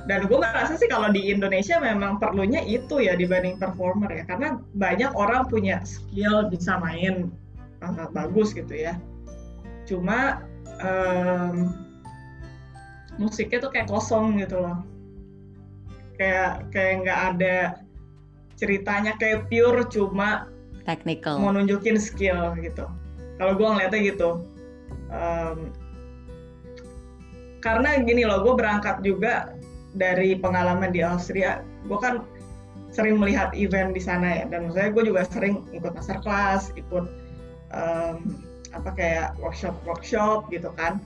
[0.08, 4.24] Dan gue merasa sih kalau di Indonesia memang perlunya itu ya dibanding performer ya.
[4.26, 7.30] Karena banyak orang punya skill bisa main
[7.84, 8.96] uh, bagus gitu ya.
[9.84, 10.48] Cuma
[10.80, 11.76] um,
[13.20, 14.80] musiknya tuh kayak kosong gitu loh.
[16.16, 17.58] Kayak kayak nggak ada
[18.56, 20.48] ceritanya kayak pure cuma
[20.88, 21.38] technical.
[21.42, 22.86] mau nunjukin skill gitu
[23.42, 24.30] kalau gue ngeliatnya gitu
[25.10, 25.74] um,
[27.66, 29.58] karena gini loh gue berangkat juga
[29.94, 31.62] dari pengalaman di Austria.
[31.86, 32.26] Gue kan
[32.92, 37.08] sering melihat event di sana ya dan saya gue juga sering ikut masterclass ikut
[37.72, 38.18] um,
[38.76, 41.00] apa kayak workshop workshop gitu kan.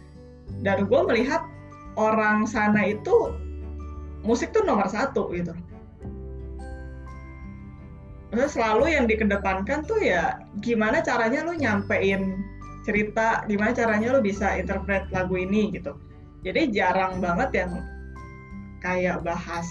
[0.64, 1.44] Dan gue melihat
[2.00, 3.36] orang sana itu
[4.24, 5.54] musik tuh nomor satu gitu
[8.36, 12.44] Maksudnya selalu yang dikedepankan tuh ya gimana caranya lu nyampein
[12.84, 15.96] cerita, gimana caranya lu bisa interpret lagu ini gitu.
[16.44, 17.80] Jadi jarang banget yang
[18.84, 19.64] kayak bahas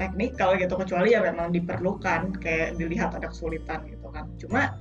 [0.00, 4.24] teknikal gitu kecuali ya memang diperlukan kayak dilihat ada kesulitan gitu kan.
[4.40, 4.80] Cuma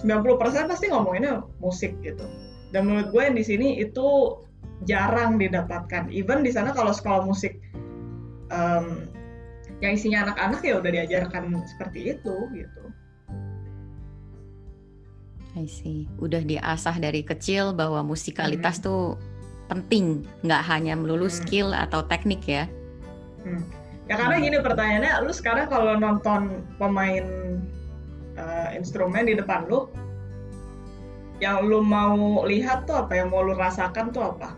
[0.00, 2.24] 90% pasti ngomonginnya musik gitu.
[2.72, 4.40] Dan menurut gue yang di sini itu
[4.88, 6.08] jarang didapatkan.
[6.08, 7.60] Even di sana kalau sekolah musik
[8.48, 9.04] um,
[9.82, 12.82] yang isinya anak-anak ya udah diajarkan seperti itu gitu.
[15.52, 16.08] I see.
[16.16, 18.84] Udah diasah dari kecil bahwa musikalitas hmm.
[18.86, 19.04] tuh
[19.68, 21.36] penting, nggak hanya melulu hmm.
[21.44, 22.64] skill atau teknik ya.
[23.42, 23.66] Hmm.
[24.06, 27.26] Ya karena gini pertanyaannya, lu sekarang kalau nonton pemain
[28.38, 29.90] uh, instrumen di depan lu,
[31.42, 34.56] yang lu mau lihat tuh apa, yang mau lu rasakan tuh apa?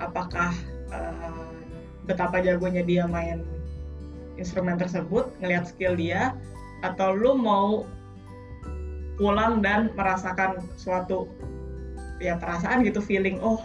[0.00, 0.50] Apakah
[0.90, 1.52] uh,
[2.08, 3.53] betapa jagonya dia main
[4.36, 6.34] instrumen tersebut, ngelihat skill dia,
[6.82, 7.88] atau lu mau
[9.14, 11.30] pulang dan merasakan suatu
[12.18, 13.62] ya perasaan gitu feeling oh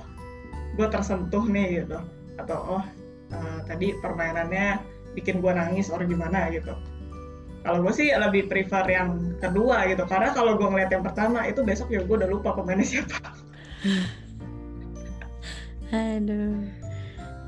[0.78, 2.00] gue tersentuh nih gitu.
[2.38, 2.84] Atau oh
[3.34, 4.80] uh, tadi permainannya
[5.18, 6.74] bikin gue nangis orang gimana gitu.
[7.60, 10.08] Kalau gue sih lebih prefer yang kedua gitu.
[10.08, 13.20] Karena kalau gue ngeliat yang pertama itu besok ya gue udah lupa pemainnya siapa.
[15.92, 16.64] Aduh.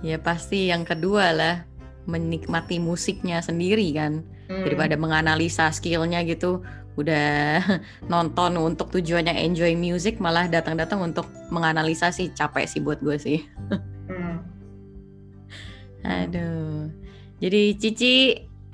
[0.02, 1.71] Ya pasti yang kedua lah
[2.10, 4.26] menikmati musiknya sendiri kan?
[4.52, 4.68] Hmm.
[4.68, 6.60] daripada menganalisa skillnya gitu
[7.00, 7.64] udah
[8.12, 13.40] nonton untuk tujuannya enjoy music malah datang-datang untuk menganalisa sih capek sih buat gue sih.
[14.12, 14.44] Hmm.
[16.20, 16.92] aduh.
[17.40, 18.14] Jadi Cici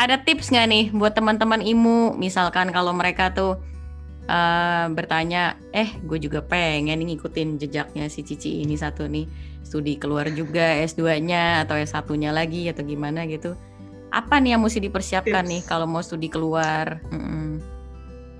[0.01, 2.17] ada tips nggak nih buat teman-teman imu?
[2.17, 3.61] Misalkan kalau mereka tuh
[4.25, 9.29] uh, bertanya eh gue juga pengen ngikutin jejaknya si Cici ini satu nih
[9.67, 13.51] studi keluar juga S2-nya atau S1-nya lagi atau gimana gitu.
[14.15, 15.51] Apa nih yang mesti dipersiapkan Tips.
[15.51, 17.03] nih kalau mau studi keluar?
[17.11, 17.51] Mm -mm.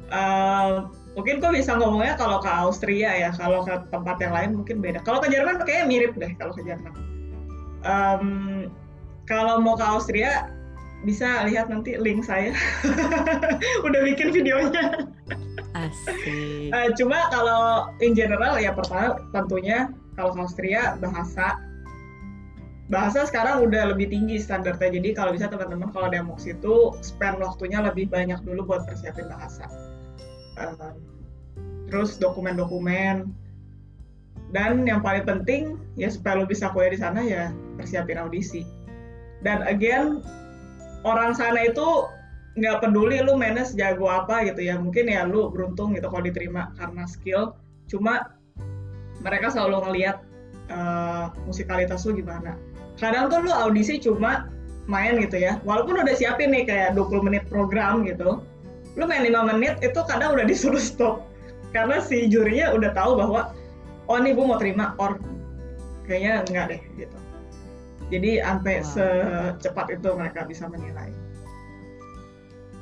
[0.07, 0.87] Uh,
[1.19, 5.03] mungkin kok bisa ngomongnya kalau ke Austria ya, kalau ke tempat yang lain mungkin beda.
[5.03, 6.95] Kalau ke Jerman kayaknya mirip deh kalau ke Jerman.
[7.83, 8.27] Um,
[9.27, 10.47] kalau mau ke Austria
[11.03, 12.55] bisa lihat nanti link saya.
[13.85, 15.11] Udah bikin videonya.
[15.75, 16.71] Asik.
[16.71, 21.61] Uh, cuma kalau in general ya pertama tentunya kalau Austria bahasa.
[22.87, 24.89] Bahasa sekarang udah lebih tinggi standarnya.
[24.89, 29.27] Jadi kalau bisa teman-teman kalau ada mau situ spend waktunya lebih banyak dulu buat persiapin
[29.29, 29.69] bahasa.
[30.57, 30.95] Uh,
[31.91, 33.29] terus dokumen-dokumen.
[34.55, 38.63] Dan yang paling penting ya supaya lo bisa kuliah di sana ya persiapin audisi.
[39.43, 40.23] Dan again
[41.03, 42.07] orang sana itu
[42.55, 44.79] nggak peduli lu mainnya sejago apa gitu ya.
[44.79, 47.59] Mungkin ya lu beruntung gitu kalau diterima karena skill.
[47.91, 48.36] Cuma
[49.21, 50.17] mereka selalu ngelihat
[50.69, 52.57] uh, musikalitas lu gimana.
[52.97, 54.49] Kadang tuh lu audisi cuma
[54.89, 55.61] main gitu ya.
[55.67, 58.41] Walaupun udah siapin nih kayak 20 menit program gitu
[58.97, 61.29] lu main 5 menit itu kadang udah disuruh stop.
[61.69, 63.53] Karena si jurinya udah tahu bahwa
[64.09, 65.21] oh nih gue mau terima or
[66.09, 67.17] kayaknya enggak deh gitu.
[68.09, 68.87] Jadi sampai wow.
[68.89, 71.13] secepat itu mereka bisa menilai.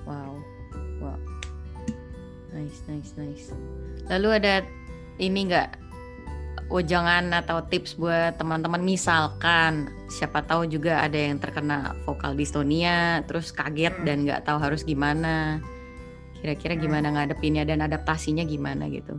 [0.08, 0.40] Wow.
[1.04, 1.20] Wow.
[2.56, 3.52] Nice nice nice.
[4.08, 4.64] Lalu ada
[5.20, 5.76] ini enggak
[6.70, 8.82] wejangan atau tips buat teman-teman.
[8.82, 14.06] Misalkan siapa tahu juga ada yang terkena vokal distonia terus kaget hmm.
[14.06, 15.62] dan nggak tahu harus gimana.
[16.42, 16.84] Kira-kira hmm.
[16.84, 19.18] gimana ngadepinnya dan adaptasinya gimana gitu.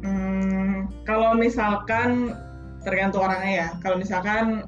[0.00, 2.34] Hmm, kalau misalkan
[2.84, 3.68] tergantung orangnya ya.
[3.84, 4.64] Kalau misalkan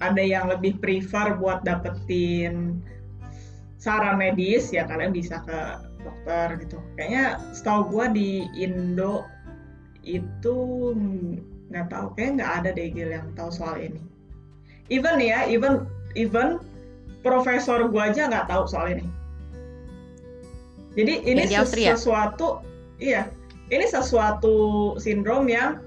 [0.00, 2.80] ada yang lebih prefer buat dapetin
[3.80, 5.60] saran medis ya kalian bisa ke
[6.00, 6.78] dokter gitu.
[6.96, 9.24] Kayaknya setahu gue di Indo
[10.04, 10.56] itu
[11.70, 14.00] nggak tahu kayak nggak ada deh Gil yang tahu soal ini.
[14.90, 15.86] Even ya even
[16.18, 16.58] even
[17.22, 19.06] profesor gua aja nggak tahu soal ini.
[20.98, 22.64] Jadi ini ses sesuatu
[22.98, 23.30] iya
[23.70, 25.78] ini sesuatu sindrom yang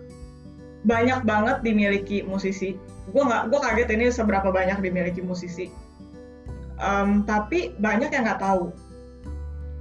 [0.88, 2.80] banyak banget dimiliki musisi.
[3.12, 5.67] Gue nggak gue kaget ini seberapa banyak dimiliki musisi.
[6.80, 8.71] Um, tapi banyak yang nggak tahu.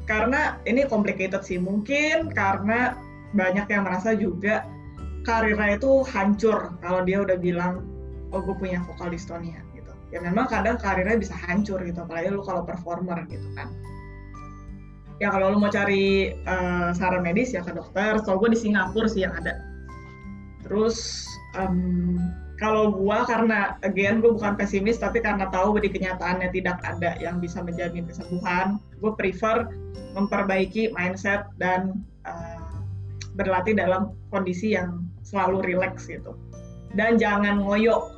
[0.07, 2.99] Karena ini complicated sih mungkin karena
[3.33, 4.65] banyak yang merasa juga
[5.23, 7.87] karirnya itu hancur kalau dia udah bilang
[8.33, 9.93] oh gue punya vokal dystonia gitu.
[10.13, 13.71] Ya memang kadang karirnya bisa hancur gitu apalagi lu kalau performer gitu kan.
[15.21, 18.19] Ya kalau lu mau cari uh, saran medis ya ke dokter.
[18.25, 19.55] So gue di Singapura sih yang ada.
[20.67, 22.19] Terus um,
[22.63, 27.43] kalau gue karena again gue bukan pesimis tapi karena tahu di kenyataannya tidak ada yang
[27.43, 29.67] bisa menjamin kesembuhan gue prefer
[30.15, 32.07] memperbaiki mindset dan
[33.37, 36.37] berlatih dalam kondisi yang selalu rileks gitu.
[36.93, 38.13] Dan jangan ngoyo.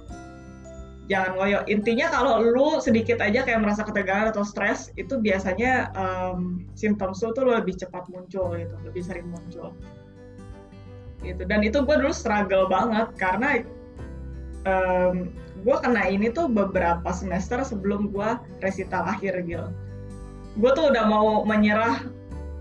[1.06, 1.58] Jangan ngoyo.
[1.70, 7.30] Intinya kalau lu sedikit aja kayak merasa ketegangan atau stres, itu biasanya um, simptom lu
[7.30, 9.70] tuh lebih cepat muncul gitu, lebih sering muncul.
[11.22, 11.42] Gitu.
[11.46, 13.62] Dan itu gue dulu struggle banget karena
[14.66, 15.30] um,
[15.64, 18.28] gue kena ini tuh beberapa semester sebelum gue
[18.64, 19.70] resital akhir gitu.
[20.58, 22.04] Gue tuh udah mau menyerah,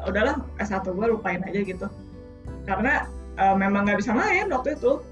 [0.04, 1.88] udahlah S1 gue lupain aja gitu
[2.64, 3.08] karena
[3.40, 5.04] uh, memang nggak bisa main waktu itu.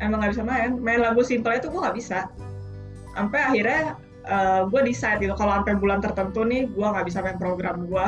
[0.00, 0.80] Emang nggak bisa main.
[0.80, 2.28] Main lagu simple itu gue nggak bisa.
[3.12, 7.36] Sampai akhirnya uh, gue decide gitu kalau sampai bulan tertentu nih gue nggak bisa main
[7.36, 8.06] program gue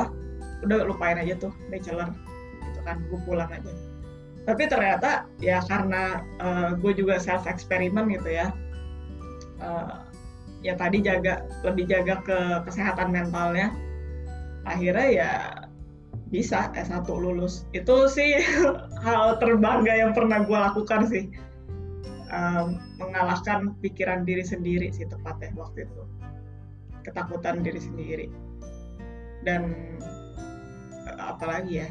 [0.63, 2.09] udah lupain aja tuh bachelor
[2.65, 3.73] gitu kan gue pulang aja.
[4.43, 8.51] Tapi ternyata ya karena uh, gue juga self eksperimen gitu ya
[9.63, 10.03] uh,
[10.63, 13.75] ya tadi jaga lebih jaga ke kesehatan mentalnya.
[14.63, 15.31] Akhirnya ya
[16.33, 17.69] bisa S1 lulus.
[17.77, 18.41] Itu sih
[19.07, 21.29] hal terbangga yang pernah gue lakukan sih.
[22.33, 26.03] Um, mengalahkan pikiran diri sendiri sih tepatnya waktu itu.
[27.05, 28.27] Ketakutan diri sendiri.
[29.45, 29.77] Dan
[31.21, 31.89] apalagi ya?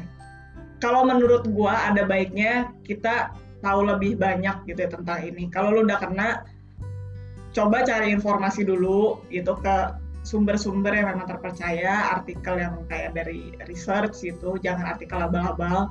[0.82, 3.30] Kalau menurut gua ada baiknya kita
[3.62, 5.46] tahu lebih banyak gitu ya tentang ini.
[5.46, 6.42] Kalau lu udah kena,
[7.54, 14.22] coba cari informasi dulu gitu ke sumber-sumber yang memang terpercaya, artikel yang kayak dari research
[14.22, 15.90] gitu, jangan artikel abal-abal.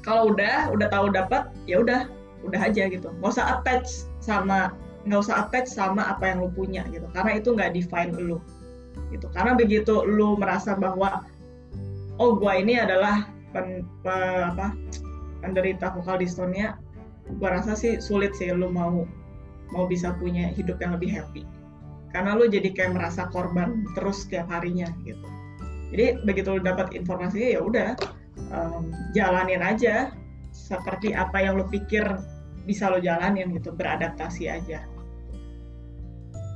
[0.00, 2.08] Kalau udah, udah tahu dapat, ya udah,
[2.46, 3.12] udah aja gitu.
[3.20, 4.72] Gak usah attach sama,
[5.04, 8.38] nggak usah attach sama apa yang lu punya gitu, karena itu nggak define lu
[9.12, 9.28] gitu.
[9.34, 11.26] Karena begitu lu merasa bahwa
[12.16, 14.16] oh gua ini adalah pen, pe,
[14.52, 14.72] apa
[15.44, 16.80] penderita vokal dystonia
[17.26, 19.02] gue rasa sih sulit sih lo mau
[19.74, 21.42] mau bisa punya hidup yang lebih happy
[22.16, 25.28] karena lo jadi kayak merasa korban terus setiap harinya gitu.
[25.92, 27.88] Jadi begitu lo dapat informasinya ya udah
[28.56, 30.16] um, jalanin aja
[30.48, 32.08] seperti apa yang lo pikir
[32.64, 33.68] bisa lo jalanin gitu.
[33.76, 34.80] Beradaptasi aja.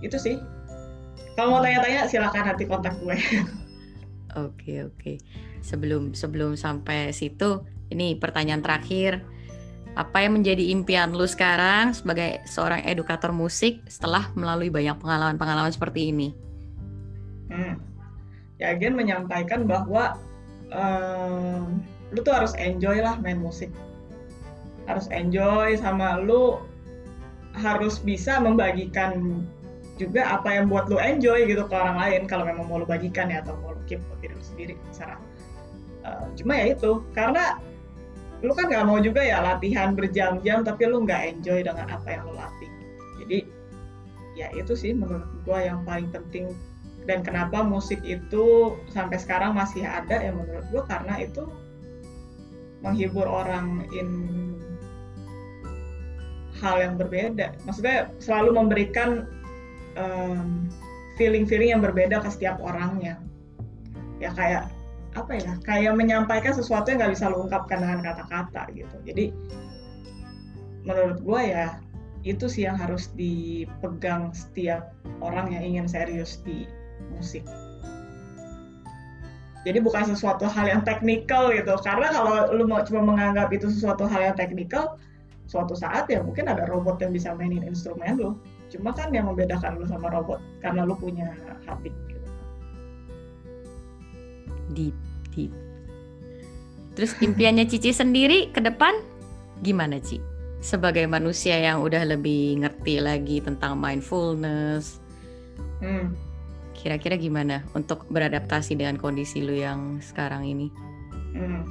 [0.01, 0.41] Itu sih.
[1.37, 3.17] Kalau mau tanya-tanya silakan nanti kontak gue.
[4.41, 5.19] Oke oke.
[5.59, 9.27] Sebelum sebelum sampai situ, ini pertanyaan terakhir.
[9.99, 16.15] Apa yang menjadi impian lu sekarang sebagai seorang edukator musik setelah melalui banyak pengalaman-pengalaman seperti
[16.15, 16.29] ini?
[17.51, 17.83] Hmm.
[18.63, 20.21] Ya, again menyampaikan bahwa
[20.71, 21.83] um,
[22.15, 23.73] lu tuh harus enjoy lah main musik.
[24.87, 26.63] Harus enjoy sama lu
[27.59, 29.43] harus bisa membagikan
[29.99, 33.29] juga apa yang buat lu enjoy gitu ke orang lain kalau memang mau lu bagikan
[33.29, 35.21] ya atau mau lu keep buat diri lu sendiri misalnya
[36.09, 37.61] uh, cuma ya itu karena
[38.41, 42.23] lu kan nggak mau juga ya latihan berjam-jam tapi lu nggak enjoy dengan apa yang
[42.25, 42.71] lu latih.
[43.21, 43.39] Jadi
[44.39, 46.57] ya itu sih menurut gua yang paling penting.
[47.09, 51.49] Dan kenapa musik itu sampai sekarang masih ada ya menurut gua karena itu
[52.81, 54.09] menghibur orang in
[56.61, 57.57] hal yang berbeda.
[57.65, 59.29] Maksudnya selalu memberikan
[59.97, 60.69] um,
[61.21, 63.21] feeling-feeling yang berbeda ke setiap orangnya.
[64.21, 64.69] Ya kayak
[65.19, 68.97] apa ya kayak menyampaikan sesuatu yang nggak bisa lo ungkapkan dengan kata-kata gitu.
[69.03, 69.35] Jadi
[70.87, 71.67] menurut gue ya
[72.23, 74.93] itu sih yang harus dipegang setiap
[75.25, 76.69] orang yang ingin serius di
[77.11, 77.43] musik.
[79.61, 81.77] Jadi bukan sesuatu hal yang teknikal gitu.
[81.85, 84.97] Karena kalau lu mau cuma menganggap itu sesuatu hal yang teknikal
[85.51, 88.31] suatu saat ya mungkin ada robot yang bisa mainin instrumen lu.
[88.73, 91.35] Cuma kan yang membedakan lu sama robot karena lu punya
[91.69, 91.93] hati.
[94.73, 94.95] Deep
[95.35, 95.53] deep.
[96.99, 98.93] Terus impiannya Cici sendiri ke depan?
[99.63, 100.19] Gimana Ci?
[100.61, 105.01] Sebagai manusia yang udah lebih ngerti lagi tentang mindfulness.
[105.81, 106.13] Hmm.
[106.77, 110.73] kira-kira gimana untuk beradaptasi dengan kondisi lu yang sekarang ini?
[111.37, 111.65] Hmm.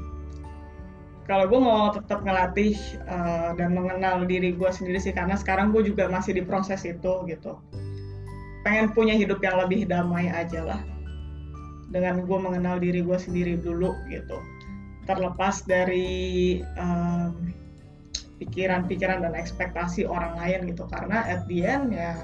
[1.26, 2.78] Kalau gue mau tetap ngelatih
[3.10, 7.26] uh, dan mengenal diri gue sendiri sih karena sekarang gue juga masih di proses itu
[7.26, 7.58] gitu.
[8.62, 10.82] Pengen punya hidup yang lebih damai aja lah
[11.90, 14.38] dengan gue mengenal diri gue sendiri dulu gitu.
[15.10, 16.62] Terlepas dari
[18.38, 20.86] pikiran-pikiran um, dan ekspektasi orang lain gitu.
[20.90, 22.18] Karena at the end ya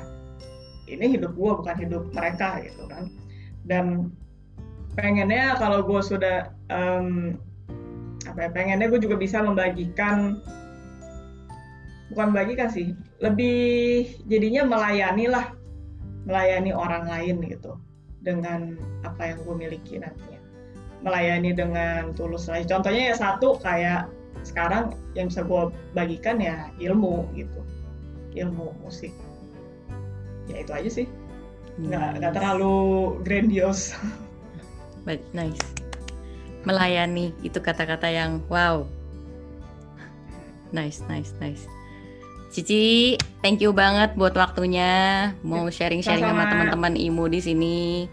[0.86, 3.10] ini hidup gue bukan hidup mereka gitu kan.
[3.66, 4.14] Dan
[4.94, 7.36] pengennya kalau gue sudah um,
[8.26, 10.42] apa ya pengennya gue juga bisa membagikan
[12.14, 15.52] bukan bagikan sih lebih jadinya melayani lah
[16.26, 17.78] melayani orang lain gitu
[18.26, 20.42] dengan apa yang gue miliki nantinya.
[21.06, 22.66] Melayani dengan tulus lah.
[22.66, 24.10] Contohnya ya satu kayak
[24.42, 27.62] sekarang yang bisa gue bagikan ya ilmu gitu.
[28.34, 29.14] Ilmu musik.
[30.50, 31.08] Ya itu aja sih.
[31.78, 32.76] Nggak nggak terlalu
[33.22, 33.94] grandios
[35.06, 35.62] but nice.
[36.66, 38.90] Melayani itu kata-kata yang wow.
[40.74, 41.70] Nice nice nice
[42.56, 45.28] Cici thank you banget buat waktunya.
[45.44, 48.08] Mau sharing-sharing sama teman-teman imu di sini.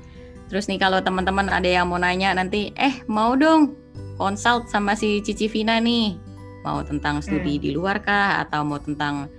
[0.51, 3.79] Terus nih kalau teman-teman ada yang mau nanya nanti eh mau dong
[4.19, 6.19] consult sama si Cici Vina nih.
[6.67, 7.63] Mau tentang studi hmm.
[7.63, 8.43] di luar kah?
[8.43, 9.31] Atau mau tentang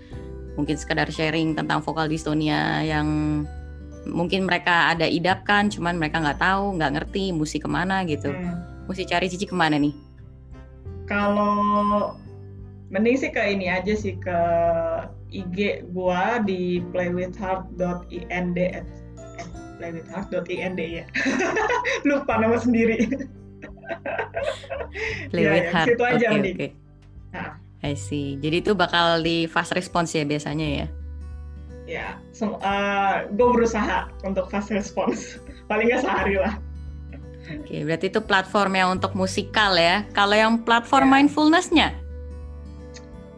[0.55, 3.43] mungkin sekedar sharing tentang vokal dystonia yang
[4.07, 8.31] mungkin mereka ada idapkan cuman mereka nggak tahu nggak ngerti musik ke mana gitu.
[8.31, 8.87] Hmm.
[8.87, 9.91] Mesti cari Cici ke mana nih?
[11.11, 12.15] Kalau
[12.93, 14.39] mending sih ke ini aja sih ke
[15.33, 18.85] IG gua di playwithheart.ind eh,
[19.81, 21.05] playwithheart.ind ya
[22.07, 23.09] lupa nama sendiri
[25.33, 25.97] play ya, with ya, heart.
[25.97, 26.71] aja okay, okay.
[27.83, 28.39] I see.
[28.39, 30.87] Jadi itu bakal di fast response ya biasanya ya?
[31.83, 35.35] Ya, so, uh, gue berusaha untuk fast response.
[35.69, 36.55] Paling nggak sehari lah.
[37.43, 40.07] Oke, berarti itu platformnya untuk musikal ya.
[40.15, 41.13] Kalau yang platform ya.
[41.19, 41.89] mindfulnessnya?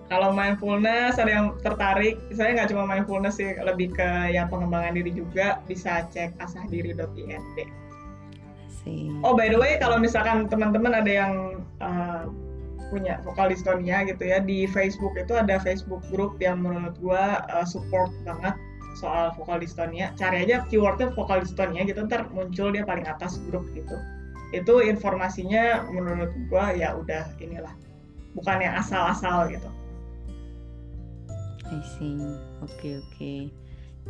[0.05, 5.09] Kalau mindfulness ada yang tertarik, saya nggak cuma mindfulness sih, lebih ke yang pengembangan diri
[5.09, 7.41] juga bisa cek asahdiri.ind.
[9.25, 11.33] Oh by the way, kalau misalkan teman-teman ada yang
[11.81, 12.29] uh,
[12.93, 17.65] punya vokal dystonia gitu ya di Facebook itu ada Facebook group yang menurut gua uh,
[17.65, 18.53] support banget
[19.01, 20.13] soal vokal dystonia.
[20.13, 23.97] Cari aja keywordnya vokal dystonia gitu ntar muncul dia paling atas grup gitu.
[24.53, 27.73] Itu informasinya menurut gua ya udah inilah
[28.37, 29.67] bukan yang asal-asal gitu.
[31.71, 32.17] I see.
[32.61, 33.11] Oke okay, oke.
[33.15, 33.39] Okay.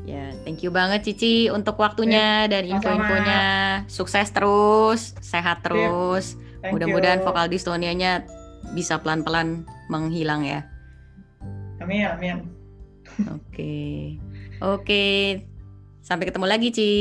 [0.04, 3.44] Ya, thank you banget Cici untuk waktunya dan info-infonya.
[3.88, 6.36] Sukses terus, sehat terus.
[6.68, 8.28] Mudah-mudahan vokal dystonianya
[8.76, 10.68] bisa pelan-pelan menghilang ya.
[11.80, 12.38] Amin, amin.
[13.32, 14.20] Oke.
[14.60, 15.06] Oke.
[16.06, 16.92] Sampai ketemu lagi, Ci.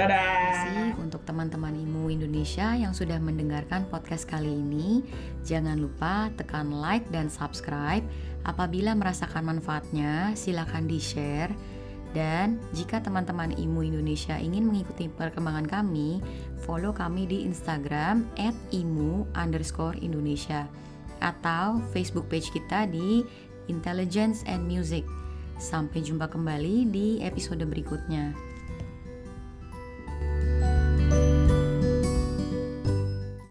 [0.00, 0.14] Dadah.
[0.14, 5.04] Terima kasih untuk teman-teman IMU Indonesia yang sudah mendengarkan podcast kali ini.
[5.44, 8.00] Jangan lupa tekan like dan subscribe.
[8.44, 11.52] Apabila merasakan manfaatnya, silakan di-share.
[12.14, 16.22] Dan jika teman-teman IMU Indonesia ingin mengikuti perkembangan kami,
[16.62, 18.22] follow kami di Instagram
[18.70, 20.70] @imu underscore Indonesia
[21.18, 23.26] atau Facebook page kita di
[23.66, 25.02] Intelligence and Music.
[25.58, 28.53] Sampai jumpa kembali di episode berikutnya.